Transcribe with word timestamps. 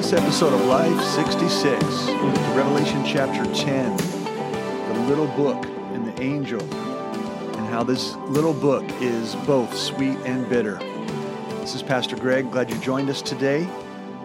this 0.00 0.14
episode 0.14 0.54
of 0.54 0.64
Life 0.64 0.98
66, 1.14 1.84
Revelation 2.56 3.04
chapter 3.04 3.44
10, 3.52 3.96
the 3.98 5.00
little 5.06 5.26
book 5.26 5.62
and 5.92 6.06
the 6.06 6.22
angel, 6.22 6.62
and 6.62 7.66
how 7.66 7.82
this 7.82 8.14
little 8.28 8.54
book 8.54 8.82
is 9.02 9.34
both 9.44 9.76
sweet 9.76 10.16
and 10.24 10.48
bitter. 10.48 10.78
This 11.60 11.74
is 11.74 11.82
Pastor 11.82 12.16
Greg. 12.16 12.50
Glad 12.50 12.70
you 12.70 12.78
joined 12.78 13.10
us 13.10 13.20
today 13.20 13.68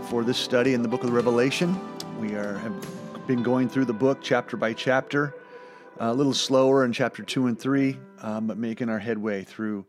for 0.04 0.24
this 0.24 0.38
study 0.38 0.76
in 0.76 0.82
the 0.82 0.88
book 0.88 1.04
of 1.04 1.12
Revelation. 1.12 1.78
We 2.22 2.36
are 2.36 2.58
have 2.60 3.28
been 3.28 3.44
going 3.44 3.68
through 3.68 3.86
the 3.86 3.94
book 3.94 4.20
chapter 4.22 4.56
by 4.56 4.72
chapter, 4.72 5.36
a 6.00 6.14
little 6.14 6.34
slower 6.34 6.86
in 6.86 6.94
chapter 6.94 7.22
2 7.22 7.48
and 7.48 7.60
3, 7.60 8.00
um, 8.22 8.48
but 8.48 8.58
making 8.58 8.88
our 8.88 9.00
headway 9.00 9.44
through 9.44 9.86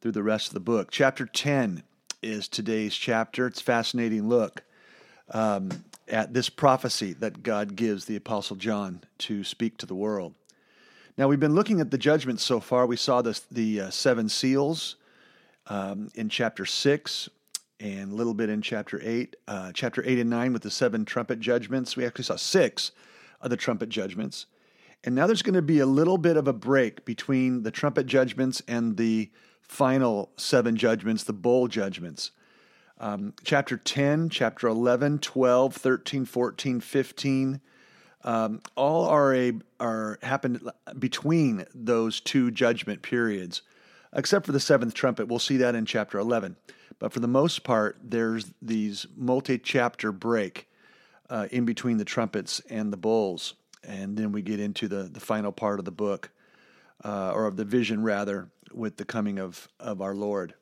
through 0.00 0.12
the 0.12 0.22
rest 0.22 0.46
of 0.46 0.54
the 0.54 0.60
book. 0.60 0.92
Chapter 0.92 1.26
10 1.26 1.82
is 2.22 2.46
today's 2.46 2.94
chapter. 2.94 3.48
It's 3.48 3.60
a 3.60 3.64
fascinating 3.64 4.28
look 4.28 4.62
um, 5.30 5.70
at 6.08 6.32
this 6.32 6.48
prophecy 6.48 7.12
that 7.14 7.42
God 7.42 7.76
gives 7.76 8.04
the 8.04 8.16
Apostle 8.16 8.56
John 8.56 9.02
to 9.18 9.44
speak 9.44 9.76
to 9.78 9.86
the 9.86 9.94
world. 9.94 10.34
Now, 11.18 11.28
we've 11.28 11.40
been 11.40 11.54
looking 11.54 11.80
at 11.80 11.90
the 11.90 11.98
judgments 11.98 12.44
so 12.44 12.60
far. 12.60 12.86
We 12.86 12.96
saw 12.96 13.22
the, 13.22 13.40
the 13.50 13.80
uh, 13.82 13.90
seven 13.90 14.28
seals 14.28 14.96
um, 15.66 16.10
in 16.14 16.28
chapter 16.28 16.66
6 16.66 17.28
and 17.80 18.12
a 18.12 18.14
little 18.14 18.34
bit 18.34 18.50
in 18.50 18.62
chapter 18.62 19.00
8. 19.02 19.36
Uh, 19.48 19.72
chapter 19.72 20.02
8 20.06 20.18
and 20.18 20.30
9 20.30 20.52
with 20.52 20.62
the 20.62 20.70
seven 20.70 21.04
trumpet 21.04 21.40
judgments. 21.40 21.96
We 21.96 22.04
actually 22.06 22.24
saw 22.24 22.36
six 22.36 22.92
of 23.40 23.50
the 23.50 23.56
trumpet 23.56 23.88
judgments. 23.88 24.46
And 25.04 25.14
now 25.14 25.26
there's 25.26 25.42
going 25.42 25.54
to 25.54 25.62
be 25.62 25.80
a 25.80 25.86
little 25.86 26.18
bit 26.18 26.36
of 26.36 26.48
a 26.48 26.52
break 26.52 27.04
between 27.04 27.62
the 27.62 27.70
trumpet 27.70 28.06
judgments 28.06 28.62
and 28.66 28.96
the 28.96 29.30
final 29.62 30.30
seven 30.36 30.76
judgments, 30.76 31.24
the 31.24 31.32
bowl 31.32 31.68
judgments. 31.68 32.30
Um, 32.98 33.34
chapter 33.44 33.76
10, 33.76 34.30
chapter 34.30 34.68
11, 34.68 35.18
12, 35.18 35.74
13, 35.74 36.24
14, 36.24 36.80
15, 36.80 37.60
um, 38.24 38.60
all 38.74 39.04
are 39.04 39.34
a 39.34 39.52
are 39.78 40.18
happened 40.22 40.68
between 40.98 41.64
those 41.74 42.20
two 42.20 42.50
judgment 42.50 43.02
periods, 43.02 43.62
except 44.12 44.46
for 44.46 44.52
the 44.52 44.60
seventh 44.60 44.94
trumpet. 44.94 45.28
We'll 45.28 45.38
see 45.38 45.58
that 45.58 45.74
in 45.74 45.86
chapter 45.86 46.18
11. 46.18 46.56
But 46.98 47.12
for 47.12 47.20
the 47.20 47.28
most 47.28 47.62
part, 47.62 47.98
there's 48.02 48.52
these 48.60 49.06
multi-chapter 49.14 50.10
break 50.10 50.68
uh, 51.28 51.46
in 51.50 51.66
between 51.66 51.98
the 51.98 52.04
trumpets 52.04 52.60
and 52.70 52.92
the 52.92 52.96
bowls, 52.96 53.54
and 53.84 54.16
then 54.16 54.32
we 54.32 54.42
get 54.42 54.58
into 54.58 54.88
the 54.88 55.04
the 55.04 55.20
final 55.20 55.52
part 55.52 55.78
of 55.78 55.84
the 55.84 55.92
book, 55.92 56.30
uh, 57.04 57.30
or 57.32 57.46
of 57.46 57.56
the 57.56 57.64
vision 57.64 58.02
rather, 58.02 58.48
with 58.72 58.96
the 58.96 59.04
coming 59.04 59.38
of 59.38 59.68
of 59.78 60.00
our 60.00 60.14
Lord. 60.14 60.54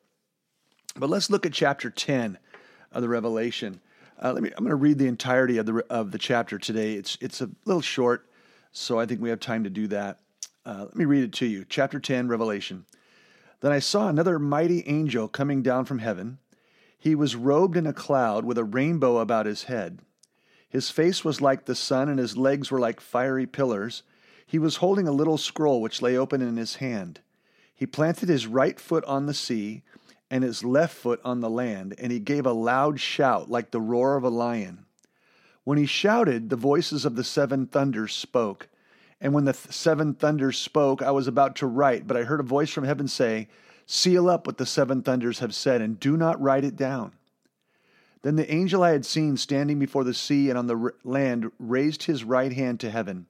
But 0.97 1.09
let's 1.09 1.29
look 1.29 1.45
at 1.45 1.51
chapter 1.51 1.89
10 1.89 2.37
of 2.93 3.01
the 3.01 3.09
Revelation. 3.09 3.81
Uh, 4.23 4.31
let 4.31 4.41
me, 4.41 4.49
I'm 4.55 4.63
going 4.63 4.69
to 4.69 4.75
read 4.75 4.97
the 4.97 5.07
entirety 5.07 5.57
of 5.57 5.65
the, 5.65 5.85
of 5.89 6.11
the 6.11 6.17
chapter 6.17 6.57
today. 6.57 6.93
It's, 6.93 7.17
it's 7.19 7.41
a 7.41 7.49
little 7.65 7.81
short, 7.81 8.29
so 8.71 8.97
I 8.97 9.05
think 9.05 9.19
we 9.19 9.29
have 9.29 9.41
time 9.41 9.65
to 9.65 9.69
do 9.69 9.87
that. 9.87 10.19
Uh, 10.65 10.85
let 10.85 10.95
me 10.95 11.03
read 11.03 11.25
it 11.25 11.33
to 11.33 11.45
you. 11.45 11.65
Chapter 11.67 11.99
10, 11.99 12.29
Revelation. 12.29 12.85
Then 13.59 13.73
I 13.73 13.79
saw 13.79 14.07
another 14.07 14.39
mighty 14.39 14.87
angel 14.87 15.27
coming 15.27 15.61
down 15.61 15.83
from 15.83 15.99
heaven. 15.99 16.37
He 16.97 17.13
was 17.13 17.35
robed 17.35 17.75
in 17.75 17.85
a 17.85 17.93
cloud 17.93 18.45
with 18.45 18.57
a 18.57 18.63
rainbow 18.63 19.17
about 19.17 19.47
his 19.47 19.63
head. 19.63 19.99
His 20.69 20.89
face 20.89 21.25
was 21.25 21.41
like 21.41 21.65
the 21.65 21.75
sun, 21.75 22.07
and 22.07 22.19
his 22.19 22.37
legs 22.37 22.71
were 22.71 22.79
like 22.79 23.01
fiery 23.01 23.45
pillars. 23.45 24.03
He 24.47 24.59
was 24.59 24.77
holding 24.77 25.09
a 25.09 25.11
little 25.13 25.37
scroll 25.37 25.81
which 25.81 26.01
lay 26.01 26.15
open 26.17 26.41
in 26.41 26.55
his 26.55 26.75
hand. 26.75 27.19
He 27.75 27.85
planted 27.85 28.29
his 28.29 28.47
right 28.47 28.79
foot 28.79 29.03
on 29.03 29.25
the 29.25 29.33
sea 29.33 29.83
and 30.29 30.43
his 30.43 30.63
left 30.63 30.95
foot 30.95 31.21
on 31.23 31.39
the 31.39 31.49
land, 31.49 31.95
and 31.97 32.11
he 32.11 32.19
gave 32.19 32.45
a 32.45 32.51
loud 32.51 32.99
shout 32.99 33.49
like 33.49 33.71
the 33.71 33.81
roar 33.81 34.15
of 34.15 34.23
a 34.23 34.29
lion. 34.29 34.85
When 35.63 35.77
he 35.77 35.85
shouted, 35.85 36.49
the 36.49 36.55
voices 36.55 37.05
of 37.05 37.15
the 37.15 37.23
seven 37.23 37.67
thunders 37.67 38.13
spoke. 38.13 38.67
And 39.21 39.33
when 39.33 39.45
the 39.45 39.53
th- 39.53 39.73
seven 39.73 40.13
thunders 40.13 40.57
spoke, 40.57 41.01
I 41.01 41.11
was 41.11 41.27
about 41.27 41.55
to 41.57 41.67
write, 41.67 42.07
but 42.07 42.17
I 42.17 42.23
heard 42.23 42.39
a 42.39 42.43
voice 42.43 42.69
from 42.69 42.83
heaven 42.83 43.07
say, 43.07 43.47
Seal 43.87 44.29
up 44.29 44.47
what 44.47 44.57
the 44.57 44.65
seven 44.65 45.01
thunders 45.03 45.39
have 45.39 45.53
said, 45.53 45.81
and 45.81 45.99
do 45.99 46.17
not 46.17 46.41
write 46.41 46.63
it 46.63 46.75
down. 46.75 47.13
Then 48.23 48.35
the 48.35 48.51
angel 48.51 48.83
I 48.83 48.91
had 48.91 49.05
seen 49.05 49.37
standing 49.37 49.77
before 49.77 50.03
the 50.03 50.13
sea 50.13 50.49
and 50.49 50.57
on 50.57 50.65
the 50.65 50.77
r- 50.77 50.95
land 51.03 51.51
raised 51.59 52.03
his 52.03 52.23
right 52.23 52.51
hand 52.51 52.79
to 52.79 52.89
heaven, 52.89 53.27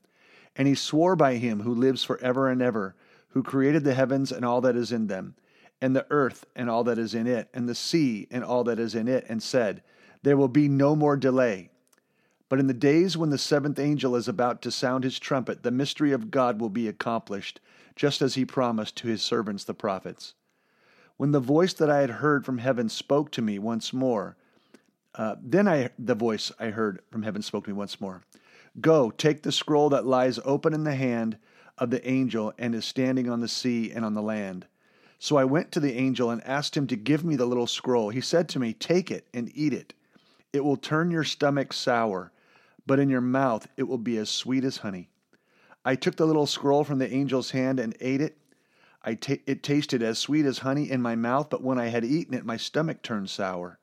and 0.56 0.68
he 0.68 0.76
swore 0.76 1.18
by 1.18 1.36
him 1.36 1.62
who 1.62 1.74
lives 1.74 2.06
forever 2.06 2.50
and 2.50 2.62
ever, 2.62 2.96
who 3.30 3.44
created 3.44 3.84
the 3.84 3.94
heavens 3.94 4.32
and 4.32 4.46
all 4.46 4.62
that 4.62 4.78
is 4.78 4.94
in 4.94 5.08
them 5.08 5.36
and 5.82 5.96
the 5.96 6.06
earth 6.10 6.46
and 6.56 6.70
all 6.70 6.84
that 6.86 6.98
is 6.98 7.14
in 7.14 7.28
it, 7.28 7.50
and 7.54 7.68
the 7.68 7.76
sea 7.76 8.28
and 8.32 8.44
all 8.44 8.64
that 8.64 8.80
is 8.80 8.96
in 8.96 9.08
it, 9.08 9.26
and 9.28 9.42
said, 9.42 9.84
There 10.24 10.38
will 10.38 10.48
be 10.48 10.68
no 10.68 10.96
more 10.96 11.18
delay. 11.18 11.70
But 12.48 12.60
in 12.60 12.68
the 12.68 12.74
days 12.74 13.18
when 13.18 13.32
the 13.32 13.38
seventh 13.38 13.80
angel 13.80 14.16
is 14.16 14.28
about 14.28 14.62
to 14.62 14.72
sound 14.72 15.04
his 15.04 15.20
trumpet, 15.20 15.64
the 15.64 15.72
mystery 15.72 16.12
of 16.12 16.32
God 16.32 16.60
will 16.60 16.70
be 16.70 16.88
accomplished, 16.88 17.60
just 17.96 18.22
as 18.22 18.36
he 18.36 18.46
promised 18.46 18.96
to 18.98 19.08
his 19.08 19.22
servants 19.22 19.64
the 19.64 19.74
prophets. 19.74 20.36
When 21.18 21.32
the 21.32 21.40
voice 21.40 21.74
that 21.74 21.90
I 21.90 22.02
had 22.02 22.10
heard 22.10 22.46
from 22.46 22.60
heaven 22.60 22.90
spoke 22.90 23.32
to 23.32 23.42
me 23.42 23.58
once 23.58 23.94
more, 23.94 24.36
uh, 25.16 25.36
then 25.42 25.68
I 25.68 25.90
the 25.98 26.16
voice 26.16 26.52
I 26.60 26.68
heard 26.68 27.02
from 27.10 27.24
heaven 27.24 27.42
spoke 27.42 27.64
to 27.66 27.70
me 27.70 27.76
once 27.76 28.02
more. 28.02 28.22
Go, 28.82 29.12
take 29.12 29.44
the 29.44 29.52
scroll 29.52 29.90
that 29.90 30.06
lies 30.06 30.40
open 30.44 30.74
in 30.74 30.84
the 30.84 30.96
hand 30.96 31.38
of 31.78 31.90
the 31.90 32.06
angel 32.08 32.54
and 32.58 32.76
is 32.76 32.86
standing 32.86 33.30
on 33.30 33.40
the 33.40 33.48
sea 33.48 33.92
and 33.92 34.04
on 34.04 34.14
the 34.14 34.22
land. 34.22 34.68
So 35.20 35.38
I 35.38 35.46
went 35.46 35.72
to 35.72 35.80
the 35.80 35.94
angel 35.94 36.30
and 36.30 36.44
asked 36.46 36.76
him 36.76 36.88
to 36.88 36.96
give 36.96 37.24
me 37.24 37.36
the 37.36 37.46
little 37.46 37.68
scroll. 37.68 38.10
He 38.10 38.22
said 38.22 38.50
to 38.50 38.60
me, 38.60 38.74
Take 38.74 39.10
it 39.10 39.28
and 39.34 39.52
eat 39.56 39.74
it. 39.74 39.94
It 40.54 40.64
will 40.64 40.78
turn 40.78 41.12
your 41.12 41.24
stomach 41.24 41.74
sour, 41.74 42.32
but 42.86 43.00
in 43.00 43.10
your 43.10 43.22
mouth 43.22 43.68
it 43.78 43.84
will 43.84 43.98
be 43.98 44.18
as 44.18 44.30
sweet 44.30 44.64
as 44.64 44.78
honey. 44.78 45.10
I 45.84 45.96
took 45.96 46.16
the 46.16 46.26
little 46.26 46.48
scroll 46.48 46.84
from 46.84 47.00
the 47.00 47.12
angel's 47.12 47.52
hand 47.52 47.80
and 47.80 47.96
ate 48.00 48.22
it. 48.22 48.38
It 49.06 49.62
tasted 49.62 50.02
as 50.02 50.18
sweet 50.18 50.46
as 50.46 50.60
honey 50.60 50.90
in 50.90 51.02
my 51.02 51.16
mouth, 51.16 51.50
but 51.50 51.62
when 51.62 51.78
I 51.78 51.88
had 51.88 52.04
eaten 52.04 52.34
it, 52.34 52.46
my 52.46 52.58
stomach 52.58 53.04
turned 53.04 53.30
sour. 53.30 53.78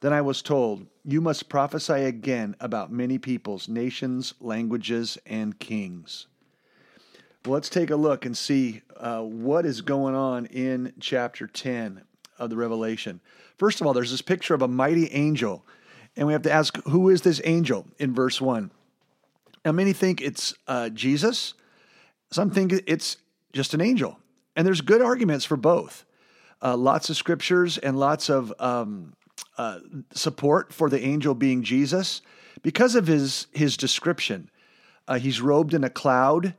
Then 0.00 0.12
I 0.12 0.20
was 0.20 0.42
told, 0.42 0.86
You 1.04 1.20
must 1.20 1.48
prophesy 1.48 2.04
again 2.04 2.56
about 2.60 2.92
many 2.92 3.18
peoples, 3.18 3.68
nations, 3.68 4.34
languages, 4.40 5.18
and 5.26 5.58
kings. 5.58 6.26
Well, 7.44 7.54
let's 7.54 7.68
take 7.68 7.90
a 7.90 7.96
look 7.96 8.24
and 8.24 8.36
see 8.36 8.82
uh, 8.96 9.22
what 9.22 9.66
is 9.66 9.80
going 9.80 10.14
on 10.14 10.46
in 10.46 10.92
chapter 11.00 11.48
10 11.48 12.02
of 12.38 12.50
the 12.50 12.56
Revelation. 12.56 13.20
First 13.58 13.80
of 13.80 13.86
all, 13.86 13.92
there's 13.92 14.12
this 14.12 14.22
picture 14.22 14.54
of 14.54 14.62
a 14.62 14.68
mighty 14.68 15.10
angel, 15.10 15.66
and 16.16 16.28
we 16.28 16.34
have 16.34 16.42
to 16.42 16.52
ask, 16.52 16.76
who 16.84 17.08
is 17.08 17.22
this 17.22 17.40
angel 17.42 17.84
in 17.98 18.14
verse 18.14 18.40
1? 18.40 18.70
Now, 19.64 19.72
many 19.72 19.92
think 19.92 20.20
it's 20.20 20.54
uh, 20.68 20.90
Jesus, 20.90 21.54
some 22.30 22.50
think 22.50 22.74
it's 22.86 23.16
just 23.52 23.74
an 23.74 23.80
angel. 23.80 24.20
And 24.54 24.64
there's 24.64 24.80
good 24.80 25.02
arguments 25.02 25.44
for 25.44 25.56
both. 25.56 26.04
Uh, 26.62 26.76
lots 26.76 27.10
of 27.10 27.16
scriptures 27.16 27.76
and 27.76 27.98
lots 27.98 28.30
of 28.30 28.52
um, 28.60 29.14
uh, 29.58 29.80
support 30.12 30.72
for 30.72 30.88
the 30.88 31.04
angel 31.04 31.34
being 31.34 31.64
Jesus 31.64 32.22
because 32.62 32.94
of 32.94 33.08
his, 33.08 33.48
his 33.50 33.76
description. 33.76 34.48
Uh, 35.08 35.18
he's 35.18 35.40
robed 35.40 35.74
in 35.74 35.82
a 35.82 35.90
cloud. 35.90 36.54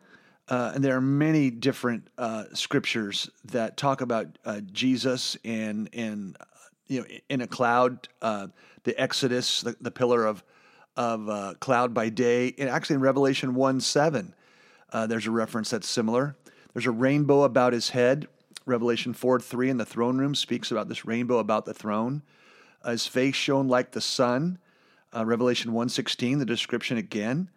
Uh, 0.49 0.73
and 0.75 0.83
there 0.83 0.95
are 0.95 1.01
many 1.01 1.49
different 1.49 2.07
uh, 2.17 2.43
scriptures 2.53 3.29
that 3.45 3.77
talk 3.77 4.01
about 4.01 4.27
uh, 4.45 4.59
Jesus 4.71 5.37
and 5.45 5.89
and 5.93 6.35
uh, 6.39 6.45
you 6.87 6.99
know 6.99 7.07
in 7.29 7.41
a 7.41 7.47
cloud, 7.47 8.09
uh, 8.21 8.47
the 8.83 8.99
Exodus, 8.99 9.61
the, 9.61 9.75
the, 9.79 9.91
pillar 9.91 10.25
of 10.25 10.43
of 10.97 11.29
uh, 11.29 11.53
cloud 11.59 11.93
by 11.93 12.09
day, 12.09 12.53
and 12.57 12.69
actually 12.69 12.95
in 12.95 13.01
Revelation 13.01 13.55
one 13.55 13.79
seven, 13.79 14.33
there's 15.07 15.27
a 15.27 15.31
reference 15.31 15.69
that's 15.69 15.87
similar. 15.87 16.35
There's 16.73 16.87
a 16.87 16.91
rainbow 16.91 17.43
about 17.43 17.71
his 17.71 17.89
head. 17.89 18.27
Revelation 18.65 19.13
four 19.13 19.39
three 19.39 19.69
in 19.69 19.77
the 19.77 19.85
throne 19.85 20.17
room 20.17 20.35
speaks 20.35 20.71
about 20.71 20.89
this 20.89 21.05
rainbow 21.05 21.37
about 21.37 21.65
the 21.65 21.73
throne. 21.73 22.21
his 22.85 23.07
face 23.07 23.35
shone 23.35 23.69
like 23.69 23.91
the 23.91 24.01
sun. 24.01 24.59
Revelation 25.15 25.71
one 25.71 25.88
sixteen, 25.88 26.39
the 26.39 26.45
description 26.45 26.97
again. 26.97 27.50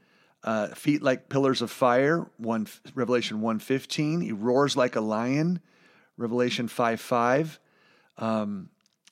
Uh, 0.45 0.69
feet 0.69 1.03
like 1.03 1.29
pillars 1.29 1.61
of 1.61 1.71
fire, 1.71 2.27
one 2.37 2.69
Revelation 2.95 3.41
1.15. 3.41 4.23
He 4.23 4.33
roars 4.33 4.77
like 4.77 4.95
a 4.95 5.01
lion, 5.01 5.61
Revelation 6.17 6.69
5 6.69 7.01
5. 7.01 7.59
Um, 8.19 8.69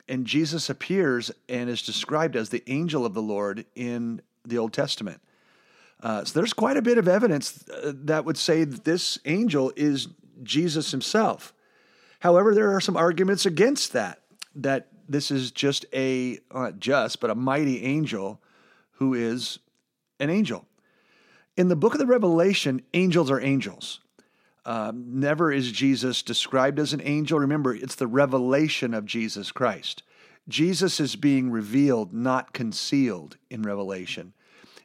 and 0.08 0.26
Jesus 0.26 0.70
appears 0.70 1.30
and 1.48 1.68
is 1.68 1.82
described 1.82 2.36
as 2.36 2.50
the 2.50 2.62
angel 2.66 3.04
of 3.04 3.14
the 3.14 3.22
Lord 3.22 3.64
in 3.74 4.20
the 4.44 4.58
Old 4.58 4.72
Testament. 4.72 5.20
Uh, 6.02 6.24
so 6.24 6.38
there's 6.38 6.52
quite 6.52 6.76
a 6.76 6.82
bit 6.82 6.98
of 6.98 7.08
evidence 7.08 7.66
uh, 7.70 7.92
that 7.94 8.24
would 8.24 8.36
say 8.36 8.64
that 8.64 8.84
this 8.84 9.18
angel 9.24 9.72
is 9.74 10.08
Jesus 10.42 10.90
himself. 10.90 11.54
However, 12.20 12.54
there 12.54 12.74
are 12.74 12.80
some 12.80 12.96
arguments 12.96 13.46
against 13.46 13.92
that, 13.94 14.20
that 14.56 14.88
this 15.08 15.30
is 15.30 15.50
just 15.50 15.86
a, 15.94 16.38
not 16.52 16.78
just, 16.78 17.20
but 17.20 17.30
a 17.30 17.34
mighty 17.34 17.82
angel 17.82 18.40
who 18.92 19.14
is 19.14 19.58
an 20.20 20.30
angel. 20.30 20.66
In 21.56 21.68
the 21.68 21.76
book 21.76 21.94
of 21.94 22.00
the 22.00 22.06
Revelation, 22.06 22.82
angels 22.94 23.30
are 23.30 23.40
angels. 23.40 24.00
Um, 24.66 25.20
never 25.20 25.52
is 25.52 25.70
Jesus 25.70 26.22
described 26.22 26.78
as 26.78 26.92
an 26.92 27.02
angel. 27.04 27.38
Remember, 27.38 27.74
it's 27.74 27.94
the 27.94 28.06
revelation 28.06 28.94
of 28.94 29.04
Jesus 29.04 29.52
Christ. 29.52 30.02
Jesus 30.48 31.00
is 31.00 31.16
being 31.16 31.50
revealed, 31.50 32.12
not 32.12 32.52
concealed 32.52 33.36
in 33.50 33.62
Revelation. 33.62 34.32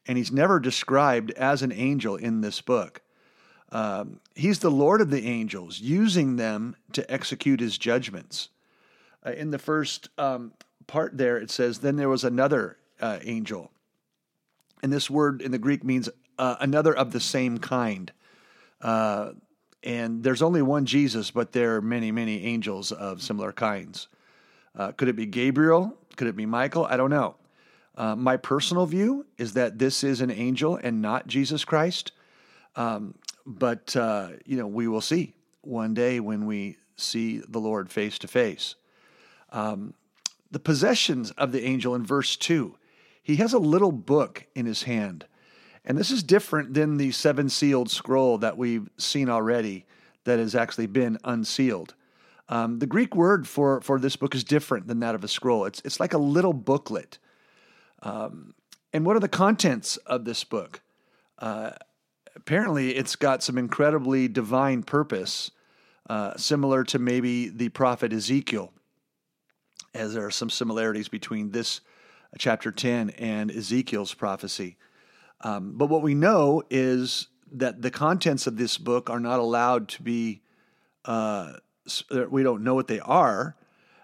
And 0.06 0.18
he's 0.18 0.32
never 0.32 0.60
described 0.60 1.32
as 1.32 1.62
an 1.62 1.72
angel 1.72 2.16
in 2.16 2.42
this 2.42 2.62
book. 2.62 3.02
Um, 3.72 4.20
he's 4.36 4.60
the 4.60 4.72
Lord 4.72 5.02
of 5.02 5.12
the 5.12 5.28
angels, 5.28 5.80
using 5.80 6.36
them 6.36 6.76
to 6.94 7.10
execute 7.12 7.60
his 7.60 7.78
judgments. 7.78 8.50
Uh, 9.26 9.32
in 9.32 9.52
the 9.52 9.60
first 9.60 10.10
um, 10.18 10.54
part 10.88 11.18
there, 11.18 11.38
it 11.38 11.52
says, 11.52 11.80
Then 11.80 11.96
there 11.96 12.10
was 12.10 12.24
another 12.24 12.78
uh, 13.00 13.20
angel. 13.24 13.72
And 14.82 14.92
this 14.92 15.10
word 15.10 15.42
in 15.42 15.52
the 15.52 15.58
Greek 15.58 15.84
means 15.84 16.10
uh, 16.40 16.56
another 16.60 16.96
of 16.96 17.12
the 17.12 17.20
same 17.20 17.60
kind. 17.60 18.12
Uh, 18.82 19.34
and 19.84 20.24
there's 20.24 20.42
only 20.42 20.62
one 20.62 20.86
Jesus, 20.86 21.32
but 21.32 21.52
there 21.52 21.76
are 21.76 21.82
many, 21.82 22.12
many 22.12 22.46
angels 22.46 22.92
of 22.92 23.22
similar 23.22 23.52
kinds. 23.52 24.08
Uh, 24.76 24.92
could 24.94 25.08
it 25.08 25.16
be 25.16 25.26
Gabriel? 25.26 25.96
Could 26.16 26.28
it 26.28 26.36
be 26.36 26.46
Michael? 26.46 26.86
I 26.86 26.98
don't 26.98 27.10
know. 27.10 27.36
Uh, 27.96 28.16
my 28.16 28.38
personal 28.38 28.86
view 28.86 29.26
is 29.38 29.54
that 29.54 29.78
this 29.78 30.04
is 30.04 30.22
an 30.22 30.32
angel 30.32 30.78
and 30.78 31.02
not 31.02 31.28
Jesus 31.28 31.66
Christ. 31.66 32.14
Um, 32.76 33.16
but, 33.46 33.96
uh, 33.96 34.30
you 34.46 34.58
know, 34.58 34.68
we 34.68 34.88
will 34.88 35.02
see 35.02 35.34
one 35.62 35.94
day 35.94 36.20
when 36.20 36.46
we 36.46 36.78
see 36.96 37.42
the 37.48 37.60
Lord 37.60 37.90
face 37.90 38.18
to 38.20 38.28
face. 38.28 38.76
Um, 39.52 39.94
the 40.52 40.60
possessions 40.60 41.32
of 41.32 41.52
the 41.52 41.66
angel 41.66 41.96
in 41.96 42.06
verse 42.06 42.38
2, 42.38 42.76
he 43.22 43.38
has 43.38 43.54
a 43.54 43.60
little 43.60 43.92
book 43.92 44.46
in 44.56 44.66
his 44.66 44.84
hand. 44.84 45.26
And 45.90 45.98
this 45.98 46.12
is 46.12 46.22
different 46.22 46.76
than 46.76 46.98
the 46.98 47.12
seven 47.12 47.50
sealed 47.50 47.90
scroll 47.90 48.38
that 48.38 48.60
we've 48.60 48.88
seen 48.98 49.28
already 49.28 49.88
that 50.24 50.38
has 50.38 50.54
actually 50.54 50.86
been 50.86 51.18
unsealed. 51.24 51.96
Um, 52.48 52.78
the 52.78 52.86
Greek 52.86 53.16
word 53.16 53.48
for, 53.48 53.82
for 53.82 54.00
this 54.00 54.16
book 54.16 54.36
is 54.36 54.44
different 54.44 54.86
than 54.86 55.00
that 55.00 55.16
of 55.16 55.24
a 55.24 55.28
scroll. 55.28 55.66
It's, 55.66 55.82
it's 55.84 56.00
like 56.00 56.14
a 56.14 56.20
little 56.20 56.54
booklet. 56.54 57.18
Um, 58.04 58.54
and 58.94 59.04
what 59.04 59.16
are 59.16 59.20
the 59.20 59.28
contents 59.28 59.98
of 59.98 60.26
this 60.26 60.44
book? 60.44 60.82
Uh, 61.40 61.72
apparently, 62.36 62.96
it's 62.96 63.16
got 63.16 63.42
some 63.42 63.58
incredibly 63.58 64.28
divine 64.28 64.84
purpose, 64.84 65.50
uh, 66.08 66.38
similar 66.38 66.84
to 66.84 67.00
maybe 67.00 67.50
the 67.50 67.70
prophet 67.70 68.14
Ezekiel, 68.14 68.72
as 69.96 70.14
there 70.14 70.26
are 70.26 70.32
some 70.32 70.52
similarities 70.52 71.08
between 71.08 71.50
this 71.50 71.82
uh, 72.32 72.38
chapter 72.38 72.72
10 72.72 73.10
and 73.12 73.50
Ezekiel's 73.50 74.14
prophecy. 74.14 74.78
Um, 75.42 75.74
but 75.76 75.88
what 75.88 76.02
we 76.02 76.16
know 76.16 76.64
is 76.70 77.28
that 77.52 77.82
the 77.82 77.92
contents 77.92 78.48
of 78.48 78.58
this 78.58 78.78
book 78.78 79.10
are 79.10 79.20
not 79.20 79.40
allowed 79.40 79.88
to 79.90 80.04
be 80.04 80.42
uh, 81.06 81.54
we 82.30 82.44
don't 82.44 82.64
know 82.64 82.76
what 82.76 82.88
they 82.88 83.00
are 83.00 83.56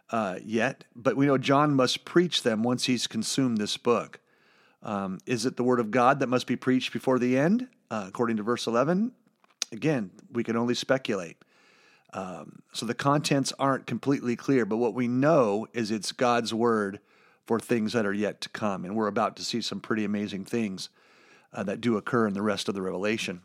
uh, 0.10 0.40
yet, 0.44 0.86
but 0.96 1.16
we 1.16 1.26
know 1.26 1.38
John 1.38 1.74
must 1.76 2.06
preach 2.06 2.44
them 2.44 2.64
once 2.64 2.86
he's 2.86 3.08
consumed 3.08 3.58
this 3.58 3.78
book. 3.78 4.20
Um, 4.84 5.20
is 5.26 5.46
it 5.46 5.58
the 5.58 5.64
word 5.64 5.80
of 5.80 5.92
God 5.92 6.20
that 6.20 6.28
must 6.28 6.48
be 6.48 6.56
preached 6.56 6.94
before 6.94 7.20
the 7.20 7.38
end, 7.38 7.68
uh, 7.90 8.06
according 8.08 8.38
to 8.38 8.44
verse 8.44 8.68
11? 8.68 9.12
Again, 9.72 10.12
we 10.32 10.44
can 10.44 10.56
only 10.56 10.76
speculate. 10.76 11.38
Um, 12.14 12.62
so 12.72 12.86
the 12.86 12.94
contents 12.94 13.52
aren't 13.60 13.88
completely 13.88 14.36
clear, 14.36 14.66
but 14.66 14.78
what 14.78 14.94
we 14.94 15.08
know 15.08 15.68
is 15.74 15.92
it's 15.92 16.12
God's 16.12 16.54
word 16.54 17.00
for 17.46 17.60
things 17.60 17.94
that 17.94 18.06
are 18.06 18.14
yet 18.14 18.42
to 18.42 18.50
come. 18.50 18.86
And 18.86 18.96
we're 18.96 19.08
about 19.08 19.36
to 19.38 19.44
see 19.44 19.62
some 19.62 19.80
pretty 19.80 20.06
amazing 20.06 20.46
things 20.46 20.90
uh, 21.56 21.64
that 21.64 21.82
do 21.82 21.98
occur 21.98 22.28
in 22.28 22.34
the 22.34 22.42
rest 22.42 22.70
of 22.70 22.76
the 22.76 22.82
Revelation. 22.82 23.42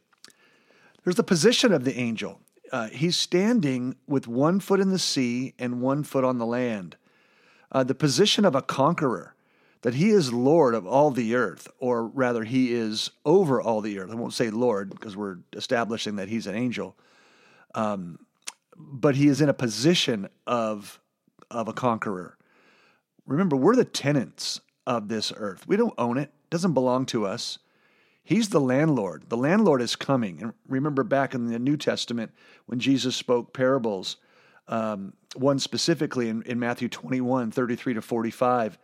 There's 1.05 1.17
the 1.17 1.23
position 1.23 1.73
of 1.73 1.85
the 1.85 1.99
angel 1.99 2.41
uh, 2.73 2.89
he's 2.89 3.17
standing 3.17 3.97
with 4.07 4.29
one 4.29 4.61
foot 4.61 4.81
in 4.81 4.91
the 4.91 4.99
sea 4.99 5.55
and 5.59 5.81
one 5.81 6.05
foot 6.05 6.25
on 6.25 6.39
the 6.39 6.47
land. 6.47 6.97
Uh, 7.73 7.85
the 7.85 7.95
position 7.95 8.45
of 8.45 8.55
a 8.55 8.63
conqueror, 8.63 9.35
that 9.83 9.95
he 9.95 10.11
is 10.11 10.33
Lord 10.33 10.75
of 10.75 10.87
all 10.87 11.11
the 11.11 11.35
earth, 11.35 11.69
or 11.79 12.07
rather, 12.07 12.45
he 12.45 12.73
is 12.73 13.11
over 13.25 13.61
all 13.61 13.81
the 13.81 13.99
earth. 13.99 14.11
I 14.11 14.15
won't 14.15 14.35
say 14.35 14.51
Lord 14.51 14.91
because 14.91 15.17
we're 15.17 15.39
establishing 15.53 16.17
that 16.17 16.29
he's 16.29 16.47
an 16.47 16.55
angel, 16.55 16.97
um, 17.75 18.19
but 18.77 19.15
he 19.15 19.29
is 19.29 19.41
in 19.41 19.49
a 19.49 19.55
position 19.55 20.29
of 20.47 21.01
of 21.51 21.67
a 21.67 21.73
conqueror. 21.73 22.37
Remember, 23.27 23.57
we're 23.57 23.77
the 23.77 23.85
tenants 23.85 24.61
of 24.87 25.09
this 25.09 25.33
earth. 25.35 25.67
We 25.67 25.77
don't 25.77 25.95
own 25.99 26.19
it; 26.19 26.31
it 26.45 26.51
doesn't 26.51 26.75
belong 26.75 27.07
to 27.07 27.27
us. 27.27 27.59
He's 28.23 28.51
the 28.51 28.61
landlord. 28.61 29.25
The 29.29 29.37
landlord 29.37 29.83
is 29.83 29.97
coming. 29.97 30.43
And 30.43 30.53
remember 30.69 31.03
back 31.03 31.35
in 31.35 31.47
the 31.47 31.59
New 31.59 31.77
Testament 31.77 32.33
when 32.67 32.79
Jesus 32.79 33.17
spoke 33.17 33.53
parables, 33.53 34.17
um, 34.69 35.15
one 35.35 35.59
specifically 35.59 36.29
in, 36.29 36.43
in, 36.43 36.59
Matthew 36.59 36.89
21, 36.89 37.51
33 37.51 37.95
to 37.95 38.03
45, 38.03 38.79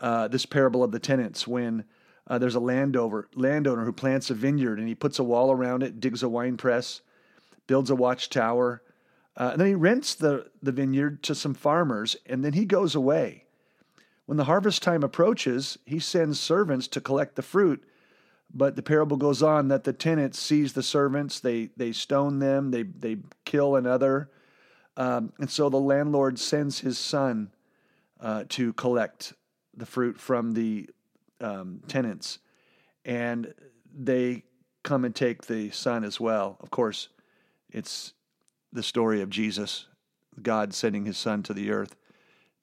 uh, 0.00 0.28
this 0.28 0.46
parable 0.46 0.82
of 0.82 0.92
the 0.92 0.98
tenants 0.98 1.46
when 1.46 1.84
uh, 2.26 2.38
there's 2.38 2.54
a 2.54 2.60
landowner, 2.60 3.28
landowner 3.34 3.84
who 3.84 3.92
plants 3.92 4.30
a 4.30 4.34
vineyard 4.34 4.78
and 4.78 4.88
he 4.88 4.94
puts 4.94 5.18
a 5.18 5.24
wall 5.24 5.52
around 5.52 5.82
it, 5.82 6.00
digs 6.00 6.22
a 6.22 6.28
wine 6.28 6.56
press, 6.56 7.02
builds 7.66 7.90
a 7.90 7.96
watchtower, 7.96 8.82
uh, 9.36 9.50
and 9.52 9.60
then 9.60 9.68
he 9.68 9.74
rents 9.74 10.14
the, 10.14 10.50
the 10.62 10.72
vineyard 10.72 11.22
to 11.22 11.34
some 11.34 11.54
farmers 11.54 12.16
and 12.24 12.44
then 12.44 12.54
he 12.54 12.64
goes 12.64 12.94
away. 12.94 13.44
When 14.24 14.38
the 14.38 14.44
harvest 14.44 14.82
time 14.82 15.02
approaches, 15.02 15.78
he 15.84 15.98
sends 15.98 16.40
servants 16.40 16.88
to 16.88 17.00
collect 17.00 17.36
the 17.36 17.42
fruit 17.42 17.84
but 18.52 18.76
the 18.76 18.82
parable 18.82 19.16
goes 19.16 19.42
on 19.42 19.68
that 19.68 19.84
the 19.84 19.92
tenants 19.92 20.38
seize 20.38 20.72
the 20.72 20.82
servants, 20.82 21.40
they 21.40 21.70
they 21.76 21.92
stone 21.92 22.38
them, 22.38 22.70
they 22.70 22.82
they 22.82 23.18
kill 23.44 23.76
another, 23.76 24.30
um, 24.96 25.32
and 25.38 25.50
so 25.50 25.68
the 25.68 25.76
landlord 25.76 26.38
sends 26.38 26.80
his 26.80 26.98
son 26.98 27.50
uh, 28.20 28.44
to 28.48 28.72
collect 28.74 29.32
the 29.76 29.86
fruit 29.86 30.18
from 30.18 30.54
the 30.54 30.88
um, 31.40 31.80
tenants, 31.88 32.38
and 33.04 33.52
they 33.94 34.42
come 34.82 35.04
and 35.04 35.14
take 35.14 35.46
the 35.46 35.70
son 35.70 36.04
as 36.04 36.20
well. 36.20 36.56
Of 36.60 36.70
course, 36.70 37.08
it's 37.70 38.14
the 38.72 38.82
story 38.82 39.22
of 39.22 39.30
Jesus, 39.30 39.86
God 40.40 40.74
sending 40.74 41.04
His 41.04 41.18
Son 41.18 41.42
to 41.44 41.54
the 41.54 41.70
earth 41.70 41.96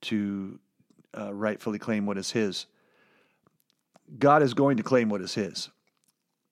to 0.01 0.59
uh, 1.18 1.33
rightfully 1.33 1.80
claim 1.80 2.06
what 2.06 2.18
is 2.18 2.31
His. 2.31 2.68
God 4.19 4.44
is 4.44 4.53
going 4.53 4.77
to 4.77 4.83
claim 4.83 5.09
what 5.09 5.21
is 5.21 5.35
his. 5.35 5.69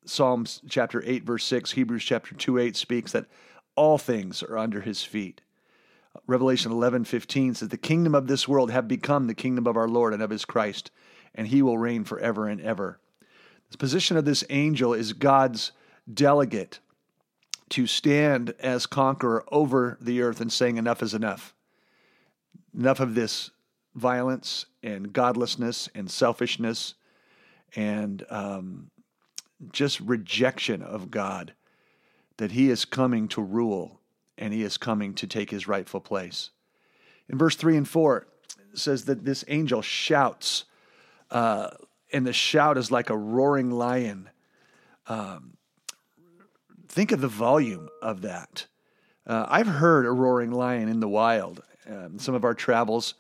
Psalms 0.05 0.61
chapter 0.67 1.03
8, 1.05 1.23
verse 1.23 1.43
6, 1.45 1.71
Hebrews 1.71 2.03
chapter 2.03 2.33
2, 2.33 2.57
8 2.57 2.75
speaks 2.75 3.11
that 3.11 3.27
all 3.75 3.97
things 3.97 4.41
are 4.41 4.57
under 4.57 4.81
his 4.81 5.03
feet. 5.03 5.41
Revelation 6.27 6.71
11, 6.71 7.05
15 7.05 7.55
says, 7.55 7.69
The 7.69 7.77
kingdom 7.77 8.15
of 8.15 8.27
this 8.27 8.47
world 8.47 8.71
have 8.71 8.87
become 8.87 9.27
the 9.27 9.33
kingdom 9.33 9.67
of 9.67 9.77
our 9.77 9.87
Lord 9.87 10.13
and 10.13 10.21
of 10.21 10.29
his 10.29 10.45
Christ, 10.45 10.91
and 11.35 11.47
he 11.47 11.61
will 11.61 11.77
reign 11.77 12.03
forever 12.03 12.47
and 12.47 12.59
ever. 12.61 12.99
The 13.69 13.77
position 13.77 14.17
of 14.17 14.25
this 14.25 14.43
angel 14.49 14.93
is 14.93 15.13
God's 15.13 15.71
delegate 16.11 16.79
to 17.69 17.87
stand 17.87 18.53
as 18.59 18.85
conqueror 18.85 19.45
over 19.49 19.97
the 20.01 20.21
earth 20.21 20.41
and 20.41 20.51
saying, 20.51 20.77
Enough 20.77 21.01
is 21.01 21.13
enough. 21.13 21.53
Enough 22.77 22.99
of 22.99 23.15
this 23.15 23.51
violence 23.95 24.65
and 24.83 25.13
godlessness 25.13 25.89
and 25.95 26.09
selfishness 26.09 26.95
and 27.75 28.25
um, 28.29 28.91
just 29.71 29.99
rejection 29.99 30.81
of 30.81 31.11
God, 31.11 31.53
that 32.37 32.51
he 32.51 32.69
is 32.69 32.85
coming 32.85 33.27
to 33.29 33.41
rule 33.41 33.99
and 34.37 34.53
he 34.53 34.63
is 34.63 34.77
coming 34.77 35.13
to 35.13 35.27
take 35.27 35.51
his 35.51 35.67
rightful 35.67 36.01
place. 36.01 36.49
In 37.29 37.37
verse 37.37 37.55
3 37.55 37.77
and 37.77 37.87
4, 37.87 38.27
it 38.73 38.79
says 38.79 39.05
that 39.05 39.23
this 39.23 39.45
angel 39.47 39.81
shouts, 39.81 40.65
uh, 41.29 41.69
and 42.11 42.25
the 42.25 42.33
shout 42.33 42.77
is 42.77 42.91
like 42.91 43.09
a 43.09 43.17
roaring 43.17 43.71
lion. 43.71 44.29
Um, 45.07 45.57
think 46.87 47.11
of 47.11 47.21
the 47.21 47.27
volume 47.27 47.87
of 48.01 48.21
that. 48.21 48.65
Uh, 49.25 49.45
I've 49.47 49.67
heard 49.67 50.05
a 50.05 50.11
roaring 50.11 50.51
lion 50.51 50.89
in 50.89 50.99
the 50.99 51.07
wild. 51.07 51.61
Um, 51.87 52.19
some 52.19 52.35
of 52.35 52.43
our 52.43 52.53
travels, 52.53 53.13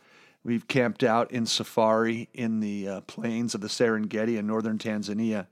we've 0.43 0.67
camped 0.67 1.03
out 1.03 1.31
in 1.31 1.45
safari 1.45 2.29
in 2.33 2.59
the 2.59 2.87
uh, 2.87 3.01
plains 3.01 3.53
of 3.55 3.61
the 3.61 3.67
Serengeti 3.67 4.37
in 4.37 4.47
northern 4.47 4.77
Tanzania. 4.77 5.47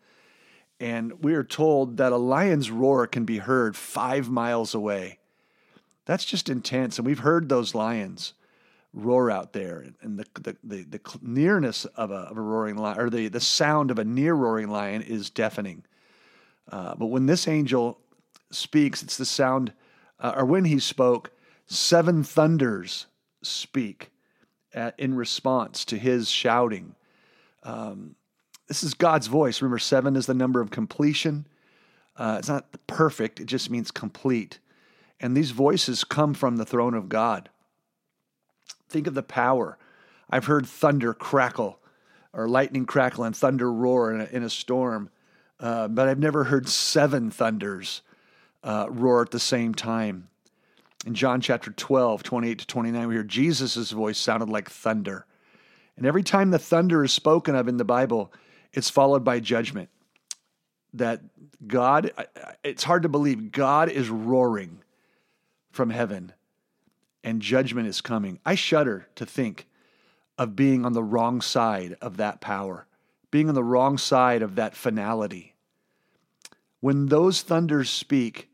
And 0.80 1.24
we 1.24 1.34
are 1.36 1.44
told 1.44 1.98
that 1.98 2.12
a 2.12 2.18
lion's 2.18 2.72
roar 2.72 3.06
can 3.06 3.26
be 3.26 3.40
heard 3.40 3.76
five 3.76 4.30
miles 4.30 4.74
away. 4.74 5.20
That's 6.06 6.26
just 6.26 6.50
intense. 6.50 6.98
And 6.98 7.06
we've 7.06 7.20
heard 7.20 7.50
those 7.50 7.76
lions 7.76 8.34
roar 8.94 9.30
out 9.30 9.54
there. 9.54 9.86
And 10.02 10.18
the, 10.18 10.26
the, 10.42 10.58
the, 10.64 10.84
the 10.84 11.02
nearness 11.22 11.86
of 11.86 12.12
a, 12.12 12.16
of 12.16 12.38
a 12.38 12.42
roaring 12.42 12.78
lion, 12.78 13.00
or 13.00 13.10
the, 13.10 13.28
the 13.28 13.40
sound 13.40 13.92
of 13.92 14.00
a 14.00 14.06
near 14.06 14.34
roaring 14.34 14.70
lion, 14.70 15.02
is 15.02 15.30
deafening. 15.30 15.84
Uh, 16.72 16.96
but 16.96 17.08
when 17.08 17.26
this 17.26 17.48
angel 17.48 18.00
speaks, 18.52 19.04
it's 19.04 19.18
the 19.18 19.26
sound, 19.26 19.74
uh, 20.20 20.34
or 20.38 20.46
when 20.46 20.66
he 20.66 20.80
spoke, 20.80 21.32
seven 21.68 22.24
thunders 22.24 23.06
speak 23.44 24.12
at, 24.74 25.00
in 25.00 25.16
response 25.16 25.86
to 25.86 25.98
his 25.98 26.30
shouting. 26.30 26.96
Um, 27.64 28.16
this 28.68 28.84
is 28.84 28.94
God's 28.94 29.28
voice. 29.28 29.62
Remember, 29.62 29.80
seven 29.80 30.16
is 30.16 30.26
the 30.26 30.34
number 30.34 30.62
of 30.62 30.72
completion. 30.72 31.48
Uh, 32.16 32.36
it's 32.38 32.50
not 32.50 32.66
perfect, 32.88 33.40
it 33.40 33.46
just 33.46 33.70
means 33.70 33.92
complete. 33.92 34.60
And 35.20 35.36
these 35.36 35.52
voices 35.52 36.04
come 36.04 36.34
from 36.34 36.58
the 36.58 36.66
throne 36.66 36.94
of 36.94 37.10
God. 37.10 37.50
Think 38.90 39.08
of 39.08 39.14
the 39.14 39.24
power. 39.24 39.78
I've 40.30 40.46
heard 40.46 40.66
thunder 40.66 41.14
crackle 41.14 41.80
or 42.34 42.48
lightning 42.48 42.86
crackle 42.86 43.24
and 43.24 43.36
thunder 43.36 43.72
roar 43.72 44.14
in 44.14 44.22
a, 44.22 44.26
in 44.26 44.44
a 44.44 44.50
storm, 44.50 45.10
uh, 45.60 45.88
but 45.88 46.08
I've 46.08 46.20
never 46.20 46.46
heard 46.46 46.70
seven 46.70 47.32
thunders 47.32 48.02
uh, 48.64 48.88
roar 48.90 49.22
at 49.24 49.32
the 49.32 49.40
same 49.40 49.74
time. 49.74 50.30
In 51.06 51.14
John 51.14 51.40
chapter 51.40 51.72
12, 51.72 52.24
28 52.24 52.60
to 52.60 52.68
29, 52.68 53.08
we 53.08 53.14
hear 53.16 53.24
Jesus' 53.24 53.92
voice 53.92 54.18
sounded 54.18 54.50
like 54.50 54.70
thunder. 54.70 55.26
And 55.96 56.06
every 56.06 56.24
time 56.24 56.52
the 56.52 56.60
thunder 56.60 57.04
is 57.04 57.12
spoken 57.12 57.56
of 57.56 57.68
in 57.68 57.78
the 57.78 57.86
Bible, 57.86 58.34
it's 58.74 58.90
followed 58.90 59.24
by 59.24 59.40
judgment. 59.40 59.90
That 60.94 61.22
God, 61.66 62.12
it's 62.64 62.84
hard 62.84 63.04
to 63.04 63.10
believe, 63.10 63.52
God 63.52 63.90
is 63.90 64.10
roaring 64.10 64.82
from 65.72 65.90
heaven 65.90 66.34
and 67.24 67.42
judgment 67.42 67.88
is 67.88 68.02
coming. 68.02 68.40
I 68.46 68.56
shudder 68.56 69.08
to 69.16 69.26
think 69.26 69.68
of 70.38 70.56
being 70.56 70.86
on 70.86 70.94
the 70.94 71.04
wrong 71.04 71.42
side 71.42 71.96
of 72.02 72.18
that 72.18 72.42
power, 72.42 72.88
being 73.30 73.50
on 73.50 73.56
the 73.56 73.64
wrong 73.64 73.98
side 73.98 74.42
of 74.42 74.56
that 74.56 74.76
finality. 74.76 75.54
When 76.80 77.08
those 77.08 77.42
thunders 77.42 77.90
speak, 77.90 78.50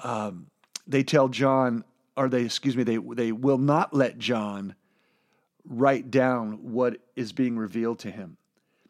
um, 0.00 0.49
they 0.90 1.04
tell 1.04 1.28
John, 1.28 1.84
or 2.16 2.28
they, 2.28 2.42
excuse 2.42 2.76
me, 2.76 2.82
they, 2.82 2.96
they 2.96 3.32
will 3.32 3.58
not 3.58 3.94
let 3.94 4.18
John 4.18 4.74
write 5.64 6.10
down 6.10 6.72
what 6.72 6.96
is 7.14 7.32
being 7.32 7.56
revealed 7.56 8.00
to 8.00 8.10
him. 8.10 8.36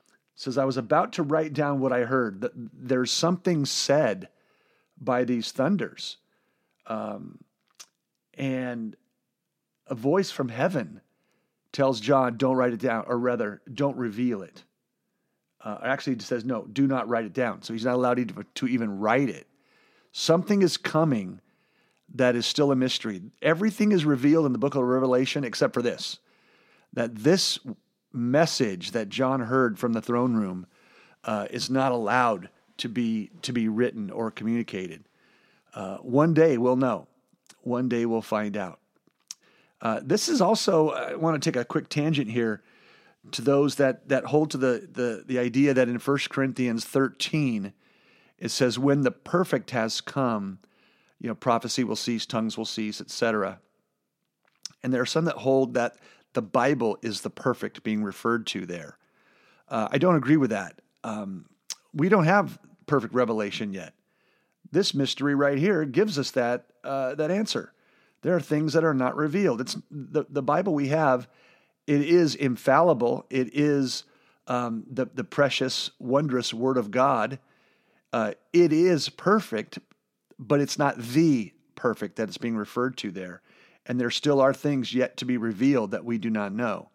It 0.08 0.40
says, 0.40 0.56
I 0.56 0.64
was 0.64 0.78
about 0.78 1.12
to 1.14 1.22
write 1.22 1.52
down 1.52 1.80
what 1.80 1.92
I 1.92 2.00
heard. 2.00 2.40
That 2.40 2.52
there's 2.54 3.10
something 3.10 3.66
said 3.66 4.28
by 4.98 5.24
these 5.24 5.52
thunders. 5.52 6.16
Um, 6.86 7.38
and 8.34 8.96
a 9.86 9.94
voice 9.94 10.30
from 10.30 10.48
heaven 10.48 11.02
tells 11.72 12.00
John, 12.00 12.38
don't 12.38 12.56
write 12.56 12.72
it 12.72 12.80
down, 12.80 13.04
or 13.06 13.18
rather, 13.18 13.60
don't 13.72 13.96
reveal 13.96 14.42
it. 14.42 14.64
Uh, 15.62 15.76
actually, 15.84 16.14
it 16.14 16.22
says, 16.22 16.44
no, 16.46 16.64
do 16.64 16.86
not 16.86 17.08
write 17.08 17.26
it 17.26 17.34
down. 17.34 17.60
So 17.60 17.74
he's 17.74 17.84
not 17.84 17.94
allowed 17.94 18.28
to, 18.28 18.44
to 18.54 18.66
even 18.66 18.98
write 18.98 19.28
it. 19.28 19.46
Something 20.12 20.62
is 20.62 20.78
coming 20.78 21.40
that 22.14 22.36
is 22.36 22.46
still 22.46 22.72
a 22.72 22.76
mystery. 22.76 23.22
Everything 23.42 23.92
is 23.92 24.04
revealed 24.04 24.46
in 24.46 24.52
the 24.52 24.58
book 24.58 24.74
of 24.74 24.82
Revelation 24.82 25.44
except 25.44 25.74
for 25.74 25.82
this 25.82 26.18
that 26.92 27.14
this 27.14 27.58
message 28.12 28.90
that 28.90 29.08
John 29.08 29.40
heard 29.40 29.78
from 29.78 29.92
the 29.92 30.02
throne 30.02 30.34
room 30.34 30.66
uh, 31.24 31.46
is 31.50 31.70
not 31.70 31.92
allowed 31.92 32.48
to 32.78 32.88
be, 32.88 33.30
to 33.42 33.52
be 33.52 33.68
written 33.68 34.10
or 34.10 34.30
communicated. 34.30 35.04
Uh, 35.74 35.98
one 35.98 36.34
day 36.34 36.58
we'll 36.58 36.76
know. 36.76 37.06
One 37.62 37.88
day 37.88 38.06
we'll 38.06 38.22
find 38.22 38.56
out. 38.56 38.80
Uh, 39.82 40.00
this 40.02 40.28
is 40.28 40.40
also, 40.40 40.90
I 40.90 41.14
want 41.14 41.40
to 41.40 41.50
take 41.50 41.60
a 41.60 41.64
quick 41.64 41.88
tangent 41.88 42.30
here 42.30 42.62
to 43.32 43.42
those 43.42 43.76
that, 43.76 44.08
that 44.08 44.24
hold 44.24 44.50
to 44.50 44.58
the, 44.58 44.88
the, 44.92 45.24
the 45.26 45.38
idea 45.38 45.74
that 45.74 45.88
in 45.88 45.96
1 45.96 46.18
Corinthians 46.30 46.84
13, 46.84 47.72
it 48.38 48.50
says, 48.50 48.78
when 48.78 49.02
the 49.02 49.10
perfect 49.10 49.70
has 49.70 50.00
come, 50.00 50.58
you 51.20 51.28
know, 51.28 51.34
prophecy 51.34 51.84
will 51.84 51.96
cease, 51.96 52.26
tongues 52.26 52.56
will 52.56 52.64
cease, 52.64 53.00
etc. 53.00 53.60
And 54.82 54.92
there 54.92 55.02
are 55.02 55.06
some 55.06 55.26
that 55.26 55.36
hold 55.36 55.74
that 55.74 55.96
the 56.32 56.42
Bible 56.42 56.98
is 57.02 57.20
the 57.20 57.30
perfect 57.30 57.82
being 57.82 58.02
referred 58.02 58.46
to 58.48 58.66
there. 58.66 58.96
Uh, 59.68 59.88
I 59.90 59.98
don't 59.98 60.16
agree 60.16 60.36
with 60.36 60.50
that. 60.50 60.80
Um, 61.04 61.46
we 61.92 62.08
don't 62.08 62.24
have 62.24 62.58
perfect 62.86 63.14
revelation 63.14 63.72
yet. 63.72 63.94
This 64.72 64.94
mystery 64.94 65.34
right 65.34 65.58
here 65.58 65.84
gives 65.84 66.18
us 66.18 66.30
that 66.32 66.66
uh, 66.84 67.14
that 67.16 67.30
answer. 67.30 67.72
There 68.22 68.34
are 68.34 68.40
things 68.40 68.72
that 68.74 68.84
are 68.84 68.94
not 68.94 69.16
revealed. 69.16 69.60
It's 69.60 69.76
the, 69.90 70.24
the 70.28 70.42
Bible 70.42 70.74
we 70.74 70.88
have, 70.88 71.28
it 71.86 72.02
is 72.02 72.34
infallible. 72.34 73.26
It 73.30 73.50
is 73.52 74.04
um, 74.46 74.84
the, 74.90 75.06
the 75.12 75.24
precious, 75.24 75.90
wondrous 75.98 76.52
Word 76.52 76.76
of 76.76 76.90
God. 76.90 77.38
Uh, 78.12 78.32
it 78.52 78.72
is 78.72 79.08
perfect, 79.08 79.78
but 80.40 80.60
it's 80.60 80.78
not 80.78 80.98
the 80.98 81.52
perfect 81.76 82.16
that 82.16 82.28
is 82.28 82.38
being 82.38 82.56
referred 82.56 82.96
to 82.98 83.10
there. 83.10 83.42
And 83.86 84.00
there 84.00 84.10
still 84.10 84.40
are 84.40 84.54
things 84.54 84.94
yet 84.94 85.16
to 85.18 85.24
be 85.24 85.36
revealed 85.36 85.90
that 85.90 86.04
we 86.04 86.18
do 86.18 86.30
not 86.30 86.52
know. 86.52 86.88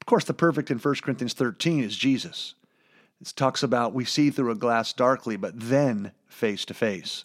Of 0.00 0.06
course, 0.06 0.24
the 0.24 0.34
perfect 0.34 0.70
in 0.70 0.78
1 0.78 0.94
Corinthians 1.02 1.34
13 1.34 1.84
is 1.84 1.96
Jesus. 1.96 2.54
It 3.20 3.32
talks 3.36 3.62
about 3.62 3.94
we 3.94 4.04
see 4.04 4.30
through 4.30 4.50
a 4.50 4.56
glass 4.56 4.92
darkly, 4.92 5.36
but 5.36 5.58
then 5.58 6.12
face 6.28 6.64
to 6.66 6.74
face. 6.74 7.24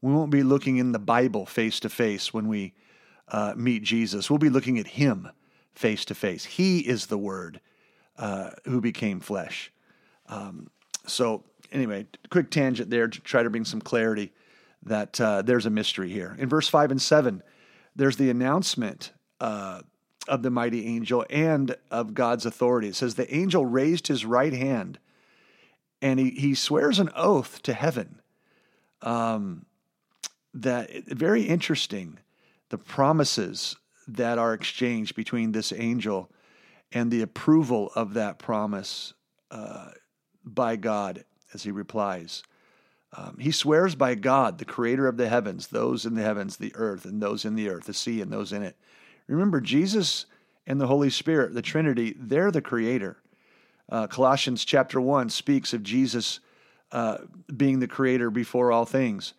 We 0.00 0.12
won't 0.12 0.30
be 0.30 0.42
looking 0.42 0.76
in 0.76 0.92
the 0.92 0.98
Bible 0.98 1.46
face 1.46 1.80
to 1.80 1.88
face 1.88 2.34
when 2.34 2.48
we 2.48 2.74
uh, 3.28 3.54
meet 3.56 3.82
Jesus. 3.82 4.28
We'll 4.28 4.38
be 4.38 4.50
looking 4.50 4.78
at 4.78 4.88
Him 4.88 5.28
face 5.74 6.04
to 6.06 6.14
face. 6.14 6.44
He 6.44 6.80
is 6.80 7.06
the 7.06 7.18
Word 7.18 7.60
uh, 8.18 8.50
who 8.64 8.80
became 8.80 9.20
flesh. 9.20 9.72
Um, 10.28 10.68
so, 11.06 11.44
anyway, 11.70 12.06
quick 12.30 12.50
tangent 12.50 12.90
there 12.90 13.08
to 13.08 13.20
try 13.20 13.42
to 13.42 13.50
bring 13.50 13.64
some 13.64 13.80
clarity 13.80 14.32
that 14.84 15.20
uh, 15.20 15.42
there's 15.42 15.66
a 15.66 15.70
mystery 15.70 16.10
here. 16.10 16.36
In 16.38 16.48
verse 16.48 16.68
5 16.68 16.90
and 16.90 17.02
7, 17.02 17.42
there's 17.94 18.16
the 18.16 18.30
announcement 18.30 19.12
uh, 19.40 19.82
of 20.28 20.42
the 20.42 20.50
mighty 20.50 20.86
angel 20.86 21.24
and 21.30 21.76
of 21.90 22.14
God's 22.14 22.46
authority. 22.46 22.88
It 22.88 22.96
says, 22.96 23.14
The 23.14 23.34
angel 23.34 23.66
raised 23.66 24.08
his 24.08 24.24
right 24.24 24.52
hand 24.52 24.98
and 26.00 26.18
he, 26.18 26.30
he 26.30 26.54
swears 26.54 26.98
an 26.98 27.10
oath 27.14 27.62
to 27.62 27.72
heaven. 27.72 28.20
Um, 29.00 29.66
that 30.54 30.90
very 31.06 31.42
interesting 31.42 32.18
the 32.68 32.78
promises 32.78 33.76
that 34.08 34.38
are 34.38 34.52
exchanged 34.52 35.14
between 35.14 35.52
this 35.52 35.72
angel 35.72 36.30
and 36.90 37.10
the 37.10 37.22
approval 37.22 37.90
of 37.94 38.14
that 38.14 38.38
promise 38.38 39.14
uh, 39.50 39.90
by 40.44 40.76
God 40.76 41.24
as 41.54 41.62
he 41.62 41.70
replies. 41.70 42.42
Um, 43.14 43.36
he 43.38 43.50
swears 43.50 43.94
by 43.94 44.14
God, 44.14 44.58
the 44.58 44.64
creator 44.64 45.06
of 45.06 45.16
the 45.16 45.28
heavens, 45.28 45.66
those 45.66 46.06
in 46.06 46.14
the 46.14 46.22
heavens, 46.22 46.56
the 46.56 46.74
earth, 46.74 47.04
and 47.04 47.20
those 47.20 47.44
in 47.44 47.54
the 47.54 47.68
earth, 47.68 47.84
the 47.84 47.94
sea, 47.94 48.22
and 48.22 48.32
those 48.32 48.52
in 48.52 48.62
it. 48.62 48.76
Remember, 49.26 49.60
Jesus 49.60 50.26
and 50.66 50.80
the 50.80 50.86
Holy 50.86 51.10
Spirit, 51.10 51.54
the 51.54 51.62
Trinity, 51.62 52.14
they're 52.18 52.50
the 52.50 52.62
creator. 52.62 53.18
Uh, 53.90 54.06
Colossians 54.06 54.64
chapter 54.64 55.00
1 55.00 55.28
speaks 55.28 55.74
of 55.74 55.82
Jesus 55.82 56.40
uh, 56.90 57.18
being 57.54 57.80
the 57.80 57.88
creator 57.88 58.30
before 58.30 58.72
all 58.72 58.84
things. 58.84 59.34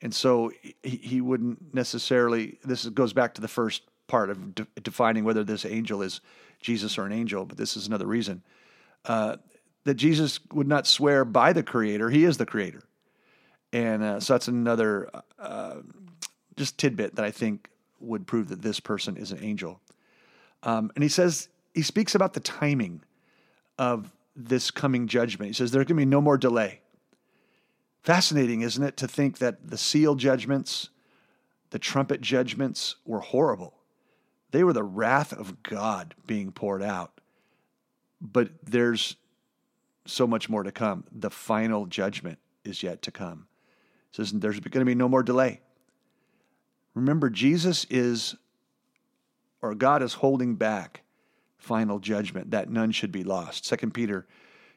And 0.00 0.14
so 0.14 0.52
he, 0.82 0.96
he 0.96 1.20
wouldn't 1.20 1.74
necessarily, 1.74 2.58
this 2.64 2.86
goes 2.86 3.12
back 3.12 3.34
to 3.34 3.40
the 3.40 3.48
first 3.48 3.82
part 4.06 4.30
of 4.30 4.54
de- 4.54 4.66
defining 4.82 5.24
whether 5.24 5.44
this 5.44 5.64
angel 5.64 6.02
is 6.02 6.20
Jesus 6.60 6.98
or 6.98 7.04
an 7.04 7.12
angel, 7.12 7.44
but 7.44 7.58
this 7.58 7.76
is 7.76 7.86
another 7.86 8.06
reason. 8.06 8.42
Uh, 9.04 9.36
that 9.84 9.94
Jesus 9.94 10.40
would 10.52 10.68
not 10.68 10.86
swear 10.86 11.24
by 11.24 11.52
the 11.52 11.62
Creator, 11.62 12.10
He 12.10 12.24
is 12.24 12.36
the 12.36 12.46
Creator. 12.46 12.82
And 13.72 14.02
uh, 14.02 14.20
so 14.20 14.34
that's 14.34 14.48
another 14.48 15.10
uh, 15.38 15.76
just 16.56 16.78
tidbit 16.78 17.16
that 17.16 17.24
I 17.24 17.30
think 17.30 17.68
would 18.00 18.26
prove 18.26 18.48
that 18.48 18.62
this 18.62 18.80
person 18.80 19.16
is 19.16 19.32
an 19.32 19.42
angel. 19.42 19.80
Um, 20.62 20.90
and 20.94 21.02
he 21.02 21.08
says, 21.08 21.48
he 21.74 21.82
speaks 21.82 22.14
about 22.14 22.32
the 22.32 22.40
timing 22.40 23.02
of 23.78 24.10
this 24.34 24.70
coming 24.70 25.06
judgment. 25.06 25.48
He 25.48 25.52
says, 25.52 25.70
there's 25.70 25.84
going 25.84 25.96
to 25.96 26.06
be 26.06 26.06
no 26.06 26.20
more 26.20 26.38
delay. 26.38 26.80
Fascinating, 28.02 28.62
isn't 28.62 28.82
it, 28.82 28.96
to 28.96 29.08
think 29.08 29.38
that 29.38 29.70
the 29.70 29.76
seal 29.76 30.14
judgments, 30.14 30.88
the 31.70 31.78
trumpet 31.78 32.20
judgments 32.20 32.96
were 33.04 33.20
horrible. 33.20 33.74
They 34.50 34.64
were 34.64 34.72
the 34.72 34.84
wrath 34.84 35.32
of 35.32 35.62
God 35.62 36.14
being 36.26 36.52
poured 36.52 36.82
out. 36.82 37.20
But 38.20 38.50
there's 38.64 39.16
so 40.06 40.26
much 40.26 40.48
more 40.48 40.62
to 40.62 40.72
come. 40.72 41.04
The 41.12 41.30
final 41.30 41.86
judgment 41.86 42.38
is 42.64 42.82
yet 42.82 43.02
to 43.02 43.10
come. 43.10 43.47
Says 44.12 44.32
there's 44.32 44.60
going 44.60 44.80
to 44.80 44.84
be 44.84 44.94
no 44.94 45.08
more 45.08 45.22
delay. 45.22 45.60
Remember, 46.94 47.30
Jesus 47.30 47.86
is, 47.90 48.34
or 49.62 49.74
God 49.74 50.02
is 50.02 50.14
holding 50.14 50.56
back 50.56 51.02
final 51.58 51.98
judgment 51.98 52.50
that 52.50 52.70
none 52.70 52.90
should 52.90 53.12
be 53.12 53.22
lost. 53.22 53.64
Second 53.64 53.92
Peter 53.92 54.26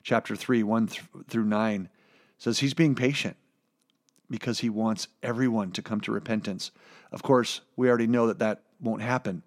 chapter 0.04 0.36
3, 0.36 0.64
1 0.64 0.88
through 1.28 1.46
9 1.46 1.90
says 2.38 2.60
he's 2.60 2.74
being 2.74 2.96
patient 2.96 3.38
because 4.30 4.60
he 4.60 4.70
wants 4.70 5.08
everyone 5.22 5.72
to 5.72 5.82
come 5.82 6.02
to 6.02 6.12
repentance. 6.12 6.72
Of 7.12 7.22
course, 7.22 7.62
we 7.76 7.90
already 7.90 8.08
know 8.08 8.28
that 8.28 8.40
that 8.40 8.62
won't 8.80 9.02
happen. 9.02 9.44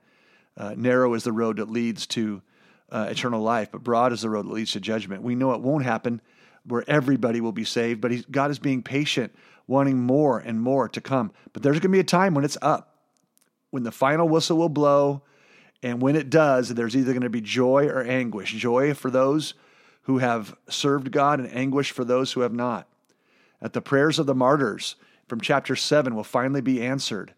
Uh, 0.56 0.74
narrow 0.76 1.14
is 1.14 1.24
the 1.24 1.32
road 1.32 1.56
that 1.56 1.70
leads 1.70 2.06
to 2.08 2.42
uh, 2.90 3.08
eternal 3.10 3.42
life, 3.42 3.70
but 3.72 3.82
broad 3.82 4.12
is 4.12 4.22
the 4.22 4.30
road 4.30 4.46
that 4.46 4.52
leads 4.52 4.72
to 4.72 4.80
judgment. 4.80 5.22
We 5.22 5.34
know 5.34 5.52
it 5.52 5.60
won't 5.60 5.84
happen 5.84 6.20
where 6.66 6.84
everybody 6.88 7.40
will 7.40 7.52
be 7.52 7.64
saved, 7.64 8.00
but 8.00 8.30
God 8.30 8.50
is 8.50 8.58
being 8.58 8.82
patient, 8.82 9.34
wanting 9.66 10.00
more 10.00 10.38
and 10.38 10.60
more 10.60 10.88
to 10.88 11.00
come. 11.00 11.32
But 11.52 11.62
there's 11.62 11.74
going 11.74 11.82
to 11.82 11.88
be 11.96 12.00
a 12.00 12.04
time 12.04 12.34
when 12.34 12.44
it's 12.44 12.58
up, 12.62 12.98
when 13.70 13.82
the 13.82 13.92
final 13.92 14.28
whistle 14.28 14.58
will 14.58 14.68
blow. 14.68 15.22
And 15.82 16.00
when 16.00 16.16
it 16.16 16.30
does, 16.30 16.70
there's 16.70 16.96
either 16.96 17.12
going 17.12 17.22
to 17.22 17.30
be 17.30 17.42
joy 17.42 17.86
or 17.86 18.02
anguish. 18.02 18.52
Joy 18.52 18.94
for 18.94 19.10
those 19.10 19.54
who 20.02 20.18
have 20.18 20.56
served 20.68 21.10
God 21.10 21.40
and 21.40 21.54
anguish 21.54 21.90
for 21.90 22.04
those 22.04 22.32
who 22.32 22.40
have 22.40 22.52
not. 22.52 22.88
That 23.60 23.72
the 23.72 23.82
prayers 23.82 24.18
of 24.18 24.26
the 24.26 24.34
martyrs 24.34 24.96
from 25.28 25.40
chapter 25.40 25.76
7 25.76 26.14
will 26.14 26.24
finally 26.24 26.60
be 26.60 26.82
answered. 26.82 27.34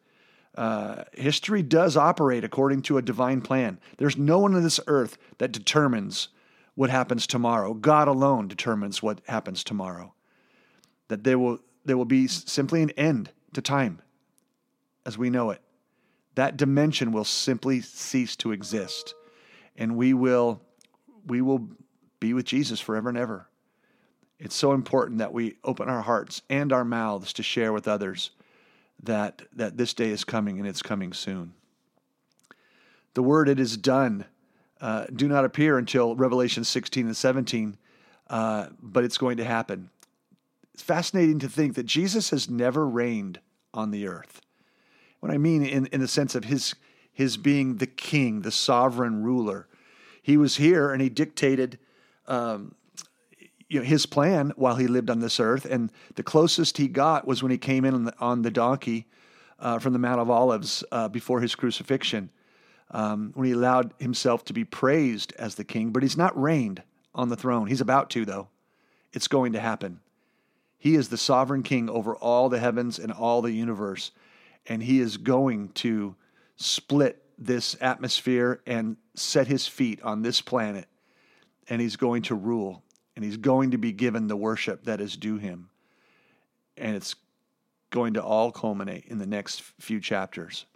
Uh, 0.57 1.05
history 1.13 1.63
does 1.63 1.97
operate 1.97 2.43
according 2.43 2.83
to 2.83 2.99
a 2.99 3.03
divine 3.03 3.41
plan. 3.41 3.79
There's 3.99 4.17
no 4.17 4.39
one 4.39 4.55
on 4.55 4.63
this 4.63 4.81
earth 4.87 5.19
that 5.39 5.53
determines 5.53 6.29
what 6.77 6.91
happens 6.91 7.27
tomorrow. 7.27 7.75
God 7.75 8.07
alone 8.07 8.47
determines 8.47 9.03
what 9.03 9.21
happens 9.27 9.65
tomorrow. 9.65 10.15
That 11.09 11.25
there 11.25 11.39
will 11.39 11.59
there 11.85 11.97
will 11.97 12.05
be 12.05 12.29
simply 12.29 12.83
an 12.83 12.91
end 12.91 13.31
to 13.55 13.63
time 13.63 14.01
as 15.05 15.19
we 15.19 15.31
know 15.31 15.51
it. 15.51 15.63
That 16.35 16.57
dimension 16.57 17.13
will 17.13 17.25
simply 17.25 17.81
cease 17.81 18.37
to 18.37 18.53
exist 18.53 19.15
and 19.77 19.97
we 19.97 20.15
will 20.15 20.61
we 21.27 21.41
will 21.41 21.69
be 22.21 22.35
with 22.35 22.45
Jesus 22.45 22.81
forever 22.81 23.09
and 23.09 23.19
ever. 23.19 23.49
It's 24.39 24.55
so 24.55 24.73
important 24.73 25.19
that 25.19 25.33
we 25.33 25.57
open 25.65 25.89
our 25.89 26.03
hearts 26.03 26.43
and 26.51 26.73
our 26.73 26.85
mouths 26.85 27.33
to 27.35 27.43
share 27.43 27.73
with 27.73 27.89
others 27.89 28.31
that 29.03 29.43
that 29.55 29.79
this 29.79 29.95
day 29.95 30.11
is 30.11 30.25
coming 30.25 30.59
and 30.59 30.69
it's 30.69 30.83
coming 30.83 31.15
soon. 31.15 31.55
The 33.15 33.23
word 33.23 33.49
"it 33.49 33.59
is 33.59 33.79
done" 33.79 34.27
uh, 34.81 35.07
do 35.15 35.29
not 35.29 35.45
appear 35.45 35.79
until 35.79 36.15
Revelation 36.15 36.65
16 36.65 37.07
and 37.07 37.17
17, 37.17 37.77
uh, 38.29 38.69
but 38.81 39.05
it's 39.05 39.19
going 39.19 39.37
to 39.39 39.45
happen. 39.45 39.91
It's 40.75 40.83
fascinating 40.83 41.39
to 41.41 41.49
think 41.49 41.75
that 41.75 41.87
Jesus 41.87 42.31
has 42.31 42.51
never 42.51 42.87
reigned 42.87 43.41
on 43.73 43.91
the 43.91 44.07
earth. 44.07 44.41
What 45.21 45.33
I 45.33 45.39
mean 45.39 45.65
in, 45.65 45.87
in 45.87 46.01
the 46.01 46.09
sense 46.09 46.35
of 46.35 46.45
his 46.45 46.75
his 47.17 47.39
being 47.39 47.79
the 47.79 47.87
king, 47.87 48.43
the 48.43 48.51
sovereign 48.51 49.23
ruler. 49.23 49.67
He 50.23 50.37
was 50.37 50.57
here 50.57 50.93
and 50.93 51.01
he 51.01 51.09
dictated 51.09 51.79
um, 52.27 52.75
you 53.71 53.81
know, 53.81 53.87
his 53.87 54.05
plan 54.05 54.53
while 54.57 54.77
he 54.77 54.87
lived 54.87 55.09
on 55.09 55.21
this 55.21 55.41
earth. 55.41 55.65
And 55.65 55.91
the 56.17 56.23
closest 56.23 56.77
he 56.77 56.89
got 56.89 57.27
was 57.27 57.43
when 57.43 57.51
he 57.51 57.57
came 57.57 57.87
in 57.87 57.95
on 57.95 58.05
the, 58.05 58.15
on 58.19 58.43
the 58.43 58.51
donkey 58.51 59.07
uh, 59.59 59.79
from 59.79 59.95
the 59.95 59.99
Mount 59.99 60.21
of 60.21 60.29
Olives 60.29 60.85
uh, 60.93 61.09
before 61.09 61.41
his 61.41 61.55
crucifixion, 61.55 62.29
um, 62.91 63.33
when 63.35 63.47
he 63.47 63.53
allowed 63.53 63.93
himself 63.99 64.45
to 64.47 64.53
be 64.53 64.65
praised 64.65 65.33
as 65.39 65.55
the 65.55 65.65
king. 65.65 65.91
But 65.91 66.03
he's 66.03 66.17
not 66.17 66.41
reigned 66.41 66.83
on 67.15 67.29
the 67.29 67.37
throne. 67.37 67.67
He's 67.67 67.81
about 67.81 68.11
to, 68.11 68.25
though. 68.25 68.49
It's 69.13 69.29
going 69.29 69.53
to 69.55 69.61
happen. 69.61 70.01
He 70.79 70.95
is 70.95 71.09
the 71.09 71.17
sovereign 71.17 71.63
king 71.63 71.89
over 71.89 72.15
all 72.15 72.49
the 72.49 72.59
heavens 72.59 72.99
and 72.99 73.11
all 73.11 73.43
the 73.43 73.53
universe. 73.53 74.13
And 74.67 74.83
he 74.83 75.01
is 75.01 75.17
going 75.17 75.71
to 75.71 76.15
split 76.57 77.23
this 77.39 77.77
atmosphere 77.81 78.61
and 78.67 78.97
set 79.15 79.47
his 79.47 79.67
feet 79.67 80.03
on 80.03 80.23
this 80.23 80.41
planet. 80.41 80.87
And 81.69 81.81
he's 81.81 81.97
going 81.97 82.23
to 82.23 82.35
rule. 82.35 82.83
And 83.15 83.25
he's 83.25 83.39
going 83.39 83.71
to 83.71 83.79
be 83.79 83.93
given 83.93 84.27
the 84.27 84.37
worship 84.37 84.85
that 84.85 85.01
is 85.01 85.17
due 85.17 85.39
him. 85.39 85.71
And 86.77 86.95
it's 86.95 87.17
going 87.91 88.15
to 88.15 88.23
all 88.23 88.53
culminate 88.53 89.07
in 89.07 89.19
the 89.19 89.27
next 89.27 89.63
few 89.81 90.01
chapters. 90.01 90.67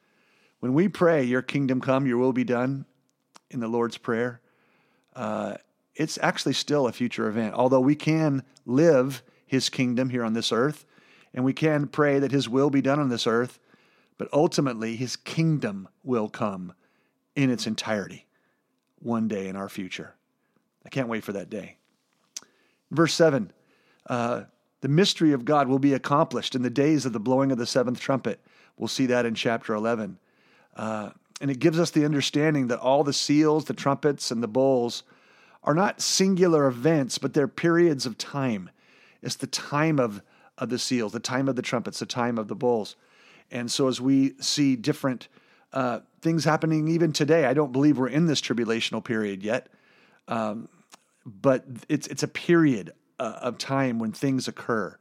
When 0.60 0.74
we 0.74 0.88
pray, 0.88 1.24
Your 1.24 1.42
kingdom 1.42 1.80
come, 1.80 2.06
Your 2.06 2.18
will 2.18 2.32
be 2.32 2.44
done 2.44 2.86
in 3.50 3.60
the 3.60 3.68
Lord's 3.68 3.98
Prayer, 3.98 4.40
uh, 5.16 5.54
it's 5.94 6.18
actually 6.22 6.54
still 6.54 6.86
a 6.86 6.92
future 6.92 7.28
event. 7.28 7.54
Although 7.54 7.80
we 7.80 7.96
can 7.96 8.44
live 8.64 9.22
His 9.46 9.68
kingdom 9.68 10.10
here 10.10 10.24
on 10.24 10.34
this 10.34 10.52
earth, 10.52 10.86
and 11.34 11.44
we 11.44 11.52
can 11.52 11.88
pray 11.88 12.18
that 12.18 12.32
His 12.32 12.48
will 12.48 12.70
be 12.70 12.80
done 12.80 13.00
on 13.00 13.08
this 13.08 13.26
earth, 13.26 13.58
but 14.20 14.28
ultimately, 14.34 14.96
his 14.96 15.16
kingdom 15.16 15.88
will 16.04 16.28
come 16.28 16.74
in 17.34 17.48
its 17.48 17.66
entirety 17.66 18.26
one 18.98 19.28
day 19.28 19.48
in 19.48 19.56
our 19.56 19.70
future. 19.70 20.14
I 20.84 20.90
can't 20.90 21.08
wait 21.08 21.24
for 21.24 21.32
that 21.32 21.48
day. 21.48 21.78
Verse 22.90 23.14
7 23.14 23.50
uh, 24.10 24.42
The 24.82 24.88
mystery 24.88 25.32
of 25.32 25.46
God 25.46 25.68
will 25.68 25.78
be 25.78 25.94
accomplished 25.94 26.54
in 26.54 26.60
the 26.60 26.68
days 26.68 27.06
of 27.06 27.14
the 27.14 27.18
blowing 27.18 27.50
of 27.50 27.56
the 27.56 27.64
seventh 27.64 27.98
trumpet. 27.98 28.40
We'll 28.76 28.88
see 28.88 29.06
that 29.06 29.24
in 29.24 29.34
chapter 29.34 29.72
11. 29.72 30.18
Uh, 30.76 31.10
and 31.40 31.50
it 31.50 31.58
gives 31.58 31.78
us 31.78 31.90
the 31.90 32.04
understanding 32.04 32.68
that 32.68 32.78
all 32.78 33.02
the 33.02 33.12
seals, 33.12 33.64
the 33.64 33.74
trumpets, 33.74 34.30
and 34.30 34.42
the 34.42 34.48
bowls 34.48 35.02
are 35.64 35.74
not 35.74 36.00
singular 36.00 36.66
events, 36.66 37.18
but 37.18 37.34
they're 37.34 37.48
periods 37.48 38.06
of 38.06 38.18
time. 38.18 38.70
It's 39.22 39.36
the 39.36 39.46
time 39.46 39.98
of, 39.98 40.22
of 40.58 40.68
the 40.68 40.78
seals, 40.78 41.12
the 41.12 41.20
time 41.20 41.48
of 41.48 41.56
the 41.56 41.62
trumpets, 41.62 41.98
the 41.98 42.06
time 42.06 42.38
of 42.38 42.48
the 42.48 42.54
bowls. 42.54 42.96
And 43.50 43.70
so, 43.70 43.88
as 43.88 44.00
we 44.00 44.34
see 44.40 44.76
different 44.76 45.28
uh, 45.72 46.00
things 46.20 46.44
happening 46.44 46.88
even 46.88 47.12
today, 47.12 47.46
I 47.46 47.54
don't 47.54 47.72
believe 47.72 47.98
we're 47.98 48.08
in 48.08 48.26
this 48.26 48.40
tribulational 48.40 49.02
period 49.02 49.42
yet, 49.42 49.68
um, 50.28 50.68
but 51.26 51.64
it's 51.88 52.06
it's 52.06 52.22
a 52.22 52.28
period 52.28 52.92
uh, 53.18 53.38
of 53.42 53.58
time 53.58 53.98
when 53.98 54.12
things 54.12 54.46
occur, 54.46 54.96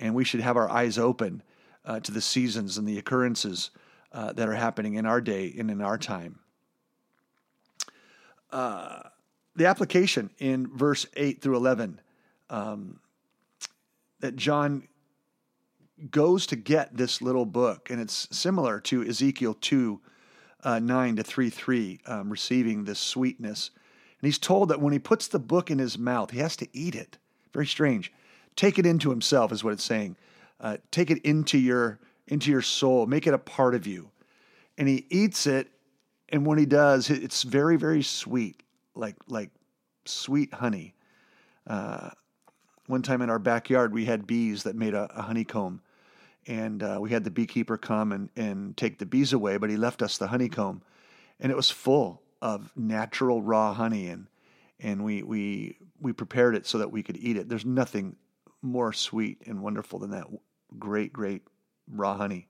and 0.00 0.14
we 0.14 0.24
should 0.24 0.40
have 0.40 0.56
our 0.56 0.68
eyes 0.68 0.98
open 0.98 1.42
uh, 1.84 2.00
to 2.00 2.10
the 2.10 2.20
seasons 2.20 2.78
and 2.78 2.88
the 2.88 2.98
occurrences 2.98 3.70
uh, 4.14 4.32
that 4.32 4.48
are 4.48 4.54
happening 4.54 4.94
in 4.94 5.04
our 5.04 5.20
day 5.20 5.52
and 5.58 5.70
in 5.70 5.82
our 5.82 5.98
time. 5.98 6.38
Uh, 8.50 9.00
the 9.56 9.66
application 9.66 10.30
in 10.38 10.68
verse 10.68 11.06
eight 11.16 11.42
through 11.42 11.56
eleven 11.56 12.00
um, 12.48 13.00
that 14.20 14.36
John 14.36 14.88
goes 16.10 16.46
to 16.46 16.56
get 16.56 16.96
this 16.96 17.20
little 17.20 17.44
book, 17.44 17.90
and 17.90 18.00
it's 18.00 18.28
similar 18.30 18.80
to 18.80 19.06
Ezekiel 19.06 19.54
2 19.60 20.00
uh, 20.62 20.78
9 20.78 21.16
to 21.16 21.22
3 21.22 21.50
3, 21.50 22.00
um, 22.06 22.30
receiving 22.30 22.84
this 22.84 22.98
sweetness. 22.98 23.70
And 24.20 24.26
he's 24.26 24.38
told 24.38 24.70
that 24.70 24.80
when 24.80 24.92
he 24.92 24.98
puts 24.98 25.28
the 25.28 25.38
book 25.38 25.70
in 25.70 25.78
his 25.78 25.98
mouth, 25.98 26.30
he 26.30 26.38
has 26.38 26.56
to 26.56 26.68
eat 26.72 26.94
it. 26.94 27.18
Very 27.52 27.66
strange. 27.66 28.12
Take 28.56 28.78
it 28.78 28.86
into 28.86 29.10
himself, 29.10 29.52
is 29.52 29.62
what 29.62 29.72
it's 29.72 29.84
saying. 29.84 30.16
Uh, 30.60 30.78
take 30.90 31.10
it 31.10 31.18
into 31.18 31.58
your 31.58 31.98
into 32.28 32.50
your 32.50 32.62
soul, 32.62 33.06
make 33.06 33.26
it 33.26 33.34
a 33.34 33.38
part 33.38 33.74
of 33.74 33.86
you. 33.86 34.10
And 34.78 34.88
he 34.88 35.06
eats 35.10 35.46
it, 35.46 35.68
and 36.28 36.44
when 36.46 36.58
he 36.58 36.66
does, 36.66 37.10
it's 37.10 37.42
very, 37.42 37.76
very 37.76 38.02
sweet, 38.02 38.62
like 38.94 39.16
like 39.28 39.50
sweet 40.04 40.52
honey. 40.52 40.94
Uh, 41.66 42.10
one 42.86 43.02
time 43.02 43.22
in 43.22 43.30
our 43.30 43.38
backyard, 43.38 43.92
we 43.92 44.04
had 44.04 44.26
bees 44.26 44.64
that 44.64 44.76
made 44.76 44.94
a, 44.94 45.08
a 45.14 45.22
honeycomb, 45.22 45.80
and 46.46 46.82
uh, 46.82 46.98
we 47.00 47.10
had 47.10 47.24
the 47.24 47.30
beekeeper 47.30 47.76
come 47.76 48.12
and, 48.12 48.30
and 48.36 48.76
take 48.76 48.98
the 48.98 49.06
bees 49.06 49.32
away, 49.32 49.56
but 49.56 49.70
he 49.70 49.76
left 49.76 50.02
us 50.02 50.18
the 50.18 50.26
honeycomb, 50.26 50.82
and 51.40 51.52
it 51.52 51.56
was 51.56 51.70
full 51.70 52.22
of 52.42 52.72
natural 52.76 53.40
raw 53.40 53.72
honey, 53.72 54.08
and 54.08 54.26
and 54.80 55.04
we 55.04 55.22
we 55.22 55.78
we 56.00 56.12
prepared 56.12 56.56
it 56.56 56.66
so 56.66 56.78
that 56.78 56.90
we 56.90 57.02
could 57.02 57.16
eat 57.16 57.36
it. 57.36 57.48
There's 57.48 57.64
nothing 57.64 58.16
more 58.60 58.92
sweet 58.92 59.42
and 59.46 59.62
wonderful 59.62 59.98
than 59.98 60.10
that 60.10 60.26
great 60.78 61.12
great 61.12 61.42
raw 61.90 62.16
honey, 62.16 62.48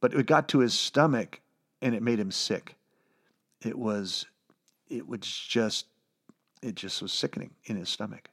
but 0.00 0.14
it 0.14 0.26
got 0.26 0.48
to 0.48 0.60
his 0.60 0.74
stomach, 0.74 1.40
and 1.80 1.94
it 1.94 2.02
made 2.02 2.18
him 2.18 2.30
sick. 2.30 2.76
It 3.64 3.78
was 3.78 4.26
it 4.88 5.06
was 5.06 5.20
just 5.20 5.86
it 6.62 6.74
just 6.74 7.02
was 7.02 7.12
sickening 7.12 7.50
in 7.64 7.76
his 7.76 7.88
stomach. 7.88 8.30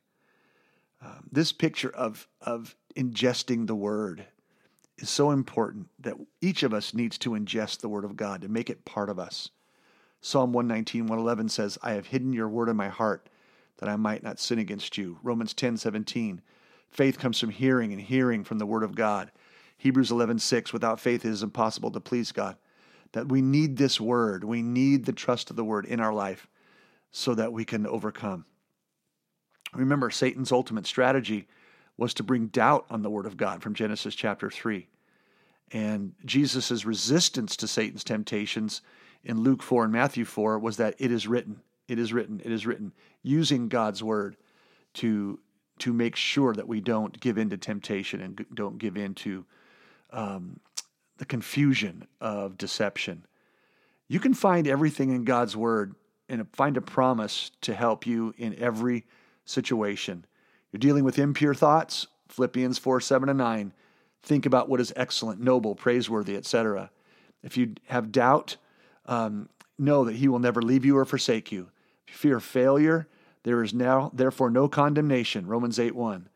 Um, 1.01 1.29
this 1.31 1.51
picture 1.51 1.89
of 1.89 2.27
of 2.41 2.75
ingesting 2.95 3.67
the 3.67 3.75
word 3.75 4.25
is 5.01 5.09
so 5.09 5.31
important 5.31 5.87
that 5.99 6.15
each 6.41 6.63
of 6.63 6.73
us 6.73 6.93
needs 6.93 7.17
to 7.19 7.31
ingest 7.31 7.79
the 7.79 7.89
Word 7.89 8.05
of 8.05 8.17
God 8.17 8.41
to 8.41 8.47
make 8.47 8.69
it 8.69 8.85
part 8.85 9.09
of 9.09 9.19
us. 9.19 9.49
Psalm 10.21 10.51
119, 10.51 11.03
111 11.03 11.49
says, 11.49 11.77
I 11.81 11.93
have 11.93 12.07
hidden 12.07 12.33
your 12.33 12.49
word 12.49 12.69
in 12.69 12.75
my 12.75 12.89
heart 12.89 13.29
that 13.77 13.87
I 13.87 13.95
might 13.95 14.23
not 14.23 14.39
sin 14.39 14.59
against 14.59 14.97
you. 14.97 15.17
Romans 15.23 15.53
10, 15.53 15.77
17, 15.77 16.41
faith 16.91 17.17
comes 17.17 17.39
from 17.39 17.51
hearing 17.51 17.93
and 17.93 18.01
hearing 18.01 18.43
from 18.43 18.59
the 18.59 18.65
Word 18.65 18.83
of 18.83 18.95
God. 18.95 19.31
Hebrews 19.79 20.11
11:6 20.11 20.73
without 20.73 20.99
faith 20.99 21.25
it 21.25 21.29
is 21.29 21.41
impossible 21.41 21.89
to 21.91 22.01
please 22.01 22.31
God. 22.31 22.57
That 23.13 23.29
we 23.29 23.41
need 23.41 23.77
this 23.77 23.99
Word, 23.99 24.43
we 24.43 24.61
need 24.61 25.05
the 25.05 25.13
trust 25.13 25.49
of 25.49 25.55
the 25.55 25.63
Word 25.63 25.85
in 25.85 25.99
our 25.99 26.13
life 26.13 26.47
so 27.11 27.33
that 27.33 27.53
we 27.53 27.65
can 27.65 27.87
overcome. 27.87 28.45
Remember, 29.73 30.09
Satan's 30.09 30.51
ultimate 30.51 30.85
strategy 30.85 31.47
was 31.97 32.13
to 32.15 32.23
bring 32.23 32.47
doubt 32.47 32.85
on 32.89 33.01
the 33.01 33.09
Word 33.09 33.25
of 33.25 33.37
God 33.37 33.63
from 33.63 33.73
Genesis 33.73 34.15
chapter 34.15 34.51
3. 34.51 34.87
And 35.71 36.13
Jesus' 36.25 36.85
resistance 36.85 37.55
to 37.57 37.67
Satan's 37.67 38.03
temptations 38.03 38.81
in 39.23 39.41
Luke 39.41 39.63
4 39.63 39.85
and 39.85 39.93
Matthew 39.93 40.25
4 40.25 40.59
was 40.59 40.77
that 40.77 40.95
it 40.97 41.11
is 41.11 41.27
written, 41.27 41.61
it 41.87 41.99
is 41.99 42.11
written, 42.11 42.41
it 42.43 42.51
is 42.51 42.65
written, 42.65 42.91
using 43.23 43.69
God's 43.69 44.03
Word 44.03 44.35
to, 44.95 45.39
to 45.79 45.93
make 45.93 46.15
sure 46.17 46.53
that 46.53 46.67
we 46.67 46.81
don't 46.81 47.17
give 47.19 47.37
in 47.37 47.49
to 47.49 47.57
temptation 47.57 48.21
and 48.21 48.45
don't 48.53 48.77
give 48.77 48.97
in 48.97 49.13
to 49.15 49.45
um, 50.11 50.59
the 51.17 51.25
confusion 51.25 52.07
of 52.19 52.57
deception. 52.57 53.25
You 54.07 54.19
can 54.19 54.33
find 54.33 54.67
everything 54.67 55.11
in 55.11 55.23
God's 55.23 55.55
Word 55.55 55.95
and 56.27 56.47
find 56.53 56.77
a 56.77 56.81
promise 56.81 57.51
to 57.61 57.73
help 57.73 58.05
you 58.05 58.33
in 58.37 58.55
every 58.59 59.05
situation. 59.45 60.25
You're 60.71 60.79
dealing 60.79 61.03
with 61.03 61.19
impure 61.19 61.53
thoughts, 61.53 62.07
Philippians 62.29 62.77
4 62.77 63.01
7 63.01 63.29
and 63.29 63.37
9. 63.37 63.73
Think 64.21 64.45
about 64.45 64.69
what 64.69 64.81
is 64.81 64.93
excellent, 64.95 65.41
noble, 65.41 65.75
praiseworthy, 65.75 66.35
etc. 66.35 66.91
If 67.43 67.57
you 67.57 67.75
have 67.87 68.11
doubt, 68.11 68.57
um, 69.05 69.49
know 69.77 70.05
that 70.05 70.15
He 70.15 70.27
will 70.27 70.39
never 70.39 70.61
leave 70.61 70.85
you 70.85 70.97
or 70.97 71.05
forsake 71.05 71.51
you. 71.51 71.69
If 72.07 72.13
you 72.13 72.17
fear 72.17 72.39
failure, 72.39 73.07
there 73.43 73.63
is 73.63 73.73
now, 73.73 74.11
therefore, 74.13 74.49
no 74.49 74.67
condemnation. 74.67 75.47
Romans 75.47 75.79
8 75.79 75.95
1. 75.95 76.29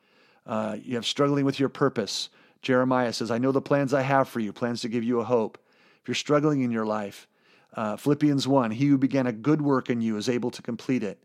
Uh, 0.46 0.78
you 0.82 0.96
have 0.96 1.06
struggling 1.06 1.46
with 1.46 1.60
your 1.60 1.70
purpose. 1.70 2.30
Jeremiah 2.64 3.14
says, 3.14 3.30
I 3.30 3.38
know 3.38 3.52
the 3.52 3.62
plans 3.62 3.94
I 3.94 4.02
have 4.02 4.28
for 4.28 4.40
you, 4.40 4.52
plans 4.52 4.82
to 4.82 4.90
give 4.90 5.04
you 5.04 5.20
a 5.20 5.26
hope. 5.26 5.60
If 6.02 6.08
you're 6.08 6.16
struggling 6.16 6.62
in 6.62 6.72
your 6.72 6.86
life, 6.86 7.28
uh, 7.76 7.98
Philippians 7.98 8.48
1 8.48 8.72
He 8.72 8.88
who 8.88 8.98
began 8.98 9.28
a 9.28 9.32
good 9.32 9.62
work 9.62 9.90
in 9.90 10.02
you 10.02 10.18
is 10.18 10.30
able 10.30 10.50
to 10.52 10.62
complete 10.62 11.04
it. 11.04 11.22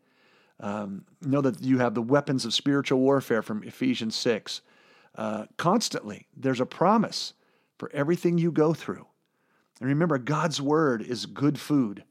Um, 0.61 1.05
know 1.23 1.41
that 1.41 1.63
you 1.63 1.79
have 1.79 1.95
the 1.95 2.03
weapons 2.03 2.45
of 2.45 2.53
spiritual 2.53 2.99
warfare 2.99 3.43
from 3.43 3.63
Ephesians 3.63 4.17
6. 4.17 4.61
Uh, 5.15 5.47
constantly, 5.57 6.27
there's 6.37 6.61
a 6.61 6.67
promise 6.67 7.35
for 7.79 7.91
everything 7.95 8.39
you 8.39 8.51
go 8.51 8.75
through. 8.75 9.07
And 9.81 9.89
remember, 9.89 10.19
God's 10.19 10.61
word 10.61 11.03
is 11.03 11.27
good 11.27 11.61
food. 11.61 12.03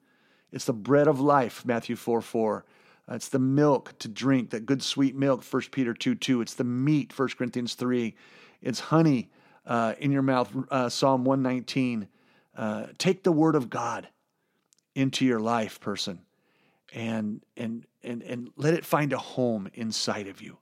It's 0.53 0.65
the 0.65 0.73
bread 0.73 1.07
of 1.07 1.19
life, 1.19 1.65
Matthew 1.65 1.97
4 1.97 2.21
4. 2.21 2.65
Uh, 3.09 3.15
it's 3.15 3.29
the 3.29 3.39
milk 3.39 3.93
to 3.99 4.07
drink, 4.07 4.51
that 4.51 4.65
good 4.65 4.81
sweet 4.81 5.15
milk, 5.15 5.43
1 5.43 5.63
Peter 5.71 5.93
2 5.93 6.15
2. 6.15 6.41
It's 6.41 6.53
the 6.53 6.63
meat, 6.63 7.17
1 7.17 7.29
Corinthians 7.37 7.73
3. 7.73 8.15
It's 8.67 8.82
honey 8.82 9.30
uh, 9.65 9.93
in 9.97 10.12
your 10.12 10.21
mouth, 10.21 10.53
uh, 10.69 10.89
Psalm 10.89 11.23
119. 11.23 12.10
Uh, 12.53 12.88
take 12.97 13.23
the 13.23 13.32
word 13.32 13.56
of 13.56 13.69
God 13.69 14.10
into 14.93 15.25
your 15.25 15.39
life, 15.39 15.80
person, 15.80 16.19
and, 16.93 17.41
and, 17.56 17.86
and, 18.03 18.21
and 18.23 18.49
let 18.58 18.73
it 18.73 18.84
find 18.84 19.13
a 19.13 19.17
home 19.17 19.69
inside 19.73 20.27
of 20.27 20.41
you. 20.41 20.58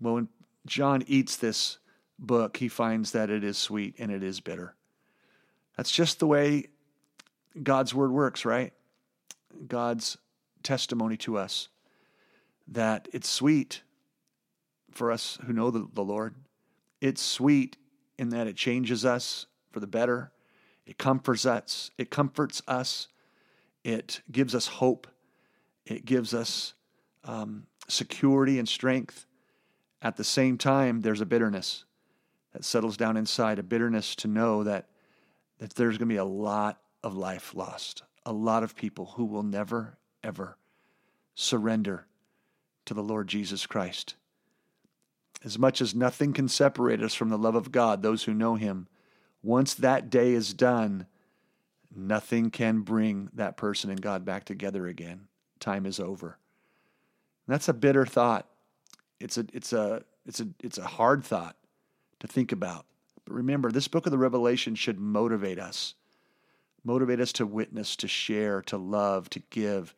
Well, 0.00 0.14
when 0.14 0.28
John 0.66 1.04
eats 1.06 1.36
this 1.36 1.78
book, 2.18 2.56
he 2.56 2.66
finds 2.66 3.12
that 3.12 3.30
it 3.30 3.44
is 3.44 3.56
sweet 3.56 3.94
and 4.00 4.10
it 4.10 4.24
is 4.24 4.40
bitter. 4.40 4.74
That's 5.76 5.92
just 5.92 6.18
the 6.18 6.26
way 6.26 6.64
God's 7.62 7.94
word 7.94 8.10
works, 8.10 8.44
right? 8.44 8.72
God's 9.68 10.18
testimony 10.64 11.16
to 11.18 11.38
us 11.38 11.68
that 12.66 13.06
it's 13.12 13.28
sweet 13.28 13.82
for 14.90 15.12
us 15.12 15.38
who 15.46 15.52
know 15.52 15.70
the, 15.70 15.86
the 15.94 16.02
Lord. 16.02 16.34
It's 17.00 17.22
sweet 17.22 17.76
in 18.18 18.30
that 18.30 18.46
it 18.46 18.56
changes 18.56 19.04
us 19.04 19.46
for 19.70 19.80
the 19.80 19.86
better. 19.86 20.32
It 20.86 20.98
comforts 20.98 21.44
us. 21.44 21.90
It 21.98 22.10
comforts 22.10 22.62
us. 22.66 23.08
It 23.84 24.22
gives 24.30 24.54
us 24.54 24.66
hope. 24.66 25.06
It 25.84 26.04
gives 26.04 26.34
us 26.34 26.74
um, 27.24 27.66
security 27.88 28.58
and 28.58 28.68
strength. 28.68 29.26
At 30.02 30.16
the 30.16 30.24
same 30.24 30.58
time, 30.58 31.00
there's 31.00 31.20
a 31.20 31.26
bitterness 31.26 31.84
that 32.52 32.64
settles 32.64 32.96
down 32.96 33.16
inside, 33.16 33.58
a 33.58 33.62
bitterness 33.62 34.14
to 34.16 34.28
know 34.28 34.64
that, 34.64 34.88
that 35.58 35.74
there's 35.74 35.98
going 35.98 36.08
to 36.08 36.14
be 36.14 36.18
a 36.18 36.24
lot 36.24 36.80
of 37.02 37.16
life 37.16 37.54
lost, 37.54 38.02
a 38.24 38.32
lot 38.32 38.62
of 38.62 38.76
people 38.76 39.12
who 39.16 39.24
will 39.24 39.42
never, 39.42 39.98
ever 40.24 40.56
surrender 41.34 42.06
to 42.86 42.94
the 42.94 43.02
Lord 43.02 43.28
Jesus 43.28 43.66
Christ. 43.66 44.14
As 45.46 45.60
much 45.60 45.80
as 45.80 45.94
nothing 45.94 46.32
can 46.32 46.48
separate 46.48 47.00
us 47.00 47.14
from 47.14 47.28
the 47.28 47.38
love 47.38 47.54
of 47.54 47.70
God, 47.70 48.02
those 48.02 48.24
who 48.24 48.34
know 48.34 48.56
Him, 48.56 48.88
once 49.44 49.74
that 49.74 50.10
day 50.10 50.32
is 50.32 50.52
done, 50.52 51.06
nothing 51.94 52.50
can 52.50 52.80
bring 52.80 53.30
that 53.32 53.56
person 53.56 53.88
and 53.88 54.02
God 54.02 54.24
back 54.24 54.44
together 54.44 54.88
again. 54.88 55.28
Time 55.60 55.86
is 55.86 56.00
over. 56.00 56.36
And 57.46 57.54
that's 57.54 57.68
a 57.68 57.72
bitter 57.72 58.04
thought. 58.04 58.48
It's 59.20 59.38
a 59.38 59.46
it's 59.52 59.72
a 59.72 60.02
it's 60.26 60.40
a 60.40 60.48
it's 60.64 60.78
a 60.78 60.84
hard 60.84 61.22
thought 61.22 61.54
to 62.18 62.26
think 62.26 62.50
about. 62.50 62.84
But 63.24 63.34
remember, 63.34 63.70
this 63.70 63.86
book 63.86 64.04
of 64.04 64.10
the 64.10 64.18
Revelation 64.18 64.74
should 64.74 64.98
motivate 64.98 65.60
us. 65.60 65.94
Motivate 66.82 67.20
us 67.20 67.32
to 67.34 67.46
witness, 67.46 67.94
to 67.96 68.08
share, 68.08 68.62
to 68.62 68.78
love, 68.78 69.30
to 69.30 69.38
give 69.50 69.94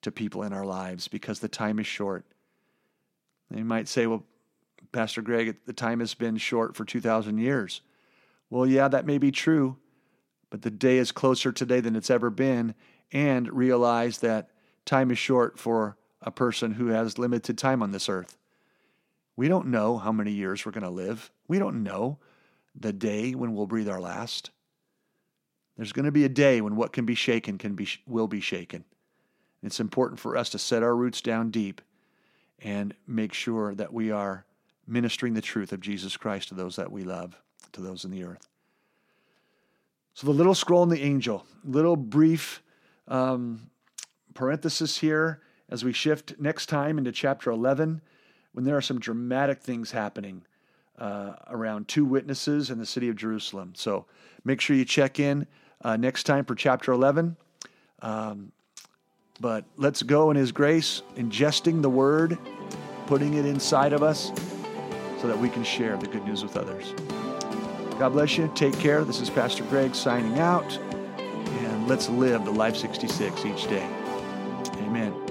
to 0.00 0.10
people 0.10 0.44
in 0.44 0.54
our 0.54 0.64
lives 0.64 1.08
because 1.08 1.40
the 1.40 1.48
time 1.48 1.78
is 1.78 1.86
short. 1.86 2.24
They 3.50 3.62
might 3.62 3.86
say, 3.86 4.06
well, 4.06 4.24
Pastor 4.92 5.22
Greg, 5.22 5.56
the 5.66 5.72
time 5.72 6.00
has 6.00 6.14
been 6.14 6.36
short 6.36 6.76
for 6.76 6.84
2,000 6.84 7.38
years. 7.38 7.82
Well, 8.50 8.66
yeah, 8.66 8.88
that 8.88 9.06
may 9.06 9.18
be 9.18 9.30
true, 9.30 9.76
but 10.50 10.62
the 10.62 10.70
day 10.70 10.98
is 10.98 11.12
closer 11.12 11.52
today 11.52 11.80
than 11.80 11.96
it's 11.96 12.10
ever 12.10 12.30
been. 12.30 12.74
And 13.12 13.50
realize 13.52 14.18
that 14.18 14.50
time 14.84 15.10
is 15.10 15.18
short 15.18 15.58
for 15.58 15.96
a 16.20 16.30
person 16.30 16.72
who 16.72 16.88
has 16.88 17.18
limited 17.18 17.56
time 17.56 17.82
on 17.82 17.90
this 17.90 18.08
earth. 18.08 18.36
We 19.36 19.48
don't 19.48 19.68
know 19.68 19.98
how 19.98 20.12
many 20.12 20.32
years 20.32 20.66
we're 20.66 20.72
going 20.72 20.82
to 20.82 20.90
live. 20.90 21.30
We 21.46 21.58
don't 21.58 21.82
know 21.82 22.18
the 22.74 22.92
day 22.92 23.34
when 23.34 23.54
we'll 23.54 23.66
breathe 23.66 23.88
our 23.88 24.00
last. 24.00 24.50
There's 25.76 25.92
going 25.92 26.06
to 26.06 26.12
be 26.12 26.24
a 26.24 26.28
day 26.28 26.60
when 26.60 26.76
what 26.76 26.92
can 26.92 27.06
be 27.06 27.14
shaken 27.14 27.56
can 27.56 27.74
be 27.74 27.88
will 28.06 28.26
be 28.26 28.40
shaken. 28.40 28.84
It's 29.62 29.80
important 29.80 30.20
for 30.20 30.36
us 30.36 30.50
to 30.50 30.58
set 30.58 30.82
our 30.82 30.94
roots 30.94 31.20
down 31.20 31.50
deep 31.50 31.80
and 32.60 32.94
make 33.06 33.32
sure 33.32 33.74
that 33.74 33.92
we 33.92 34.10
are 34.10 34.44
ministering 34.88 35.34
the 35.34 35.42
truth 35.42 35.72
of 35.72 35.80
Jesus 35.80 36.16
Christ 36.16 36.48
to 36.48 36.54
those 36.54 36.76
that 36.76 36.90
we 36.90 37.04
love 37.04 37.40
to 37.72 37.80
those 37.80 38.04
in 38.04 38.10
the 38.10 38.24
earth. 38.24 38.48
So 40.14 40.26
the 40.26 40.32
little 40.32 40.54
scroll 40.54 40.82
and 40.82 40.90
the 40.90 41.02
angel, 41.02 41.46
little 41.62 41.96
brief 41.96 42.62
um, 43.06 43.70
parenthesis 44.34 44.98
here 44.98 45.42
as 45.68 45.84
we 45.84 45.92
shift 45.92 46.34
next 46.40 46.66
time 46.66 46.98
into 46.98 47.12
chapter 47.12 47.50
11 47.50 48.00
when 48.52 48.64
there 48.64 48.76
are 48.76 48.82
some 48.82 48.98
dramatic 48.98 49.60
things 49.60 49.90
happening 49.90 50.42
uh, 50.98 51.34
around 51.48 51.86
two 51.86 52.04
witnesses 52.04 52.70
in 52.70 52.78
the 52.78 52.86
city 52.86 53.08
of 53.08 53.14
Jerusalem. 53.14 53.72
So 53.76 54.06
make 54.44 54.60
sure 54.60 54.74
you 54.74 54.84
check 54.84 55.20
in 55.20 55.46
uh, 55.82 55.96
next 55.96 56.24
time 56.24 56.44
for 56.44 56.54
chapter 56.54 56.90
11. 56.90 57.36
Um, 58.02 58.50
but 59.40 59.64
let's 59.76 60.02
go 60.02 60.30
in 60.30 60.36
His 60.36 60.50
grace, 60.50 61.02
ingesting 61.16 61.82
the 61.82 61.90
word, 61.90 62.36
putting 63.06 63.34
it 63.34 63.46
inside 63.46 63.92
of 63.92 64.02
us 64.02 64.32
so 65.20 65.26
that 65.28 65.38
we 65.38 65.48
can 65.48 65.64
share 65.64 65.96
the 65.96 66.06
good 66.06 66.24
news 66.24 66.42
with 66.42 66.56
others. 66.56 66.94
God 67.98 68.10
bless 68.10 68.38
you. 68.38 68.50
Take 68.54 68.78
care. 68.78 69.04
This 69.04 69.20
is 69.20 69.28
Pastor 69.28 69.64
Greg 69.64 69.94
signing 69.94 70.38
out. 70.38 70.78
And 71.18 71.88
let's 71.88 72.08
live 72.08 72.44
the 72.44 72.52
Life 72.52 72.76
66 72.76 73.44
each 73.44 73.64
day. 73.64 73.84
Amen. 74.78 75.27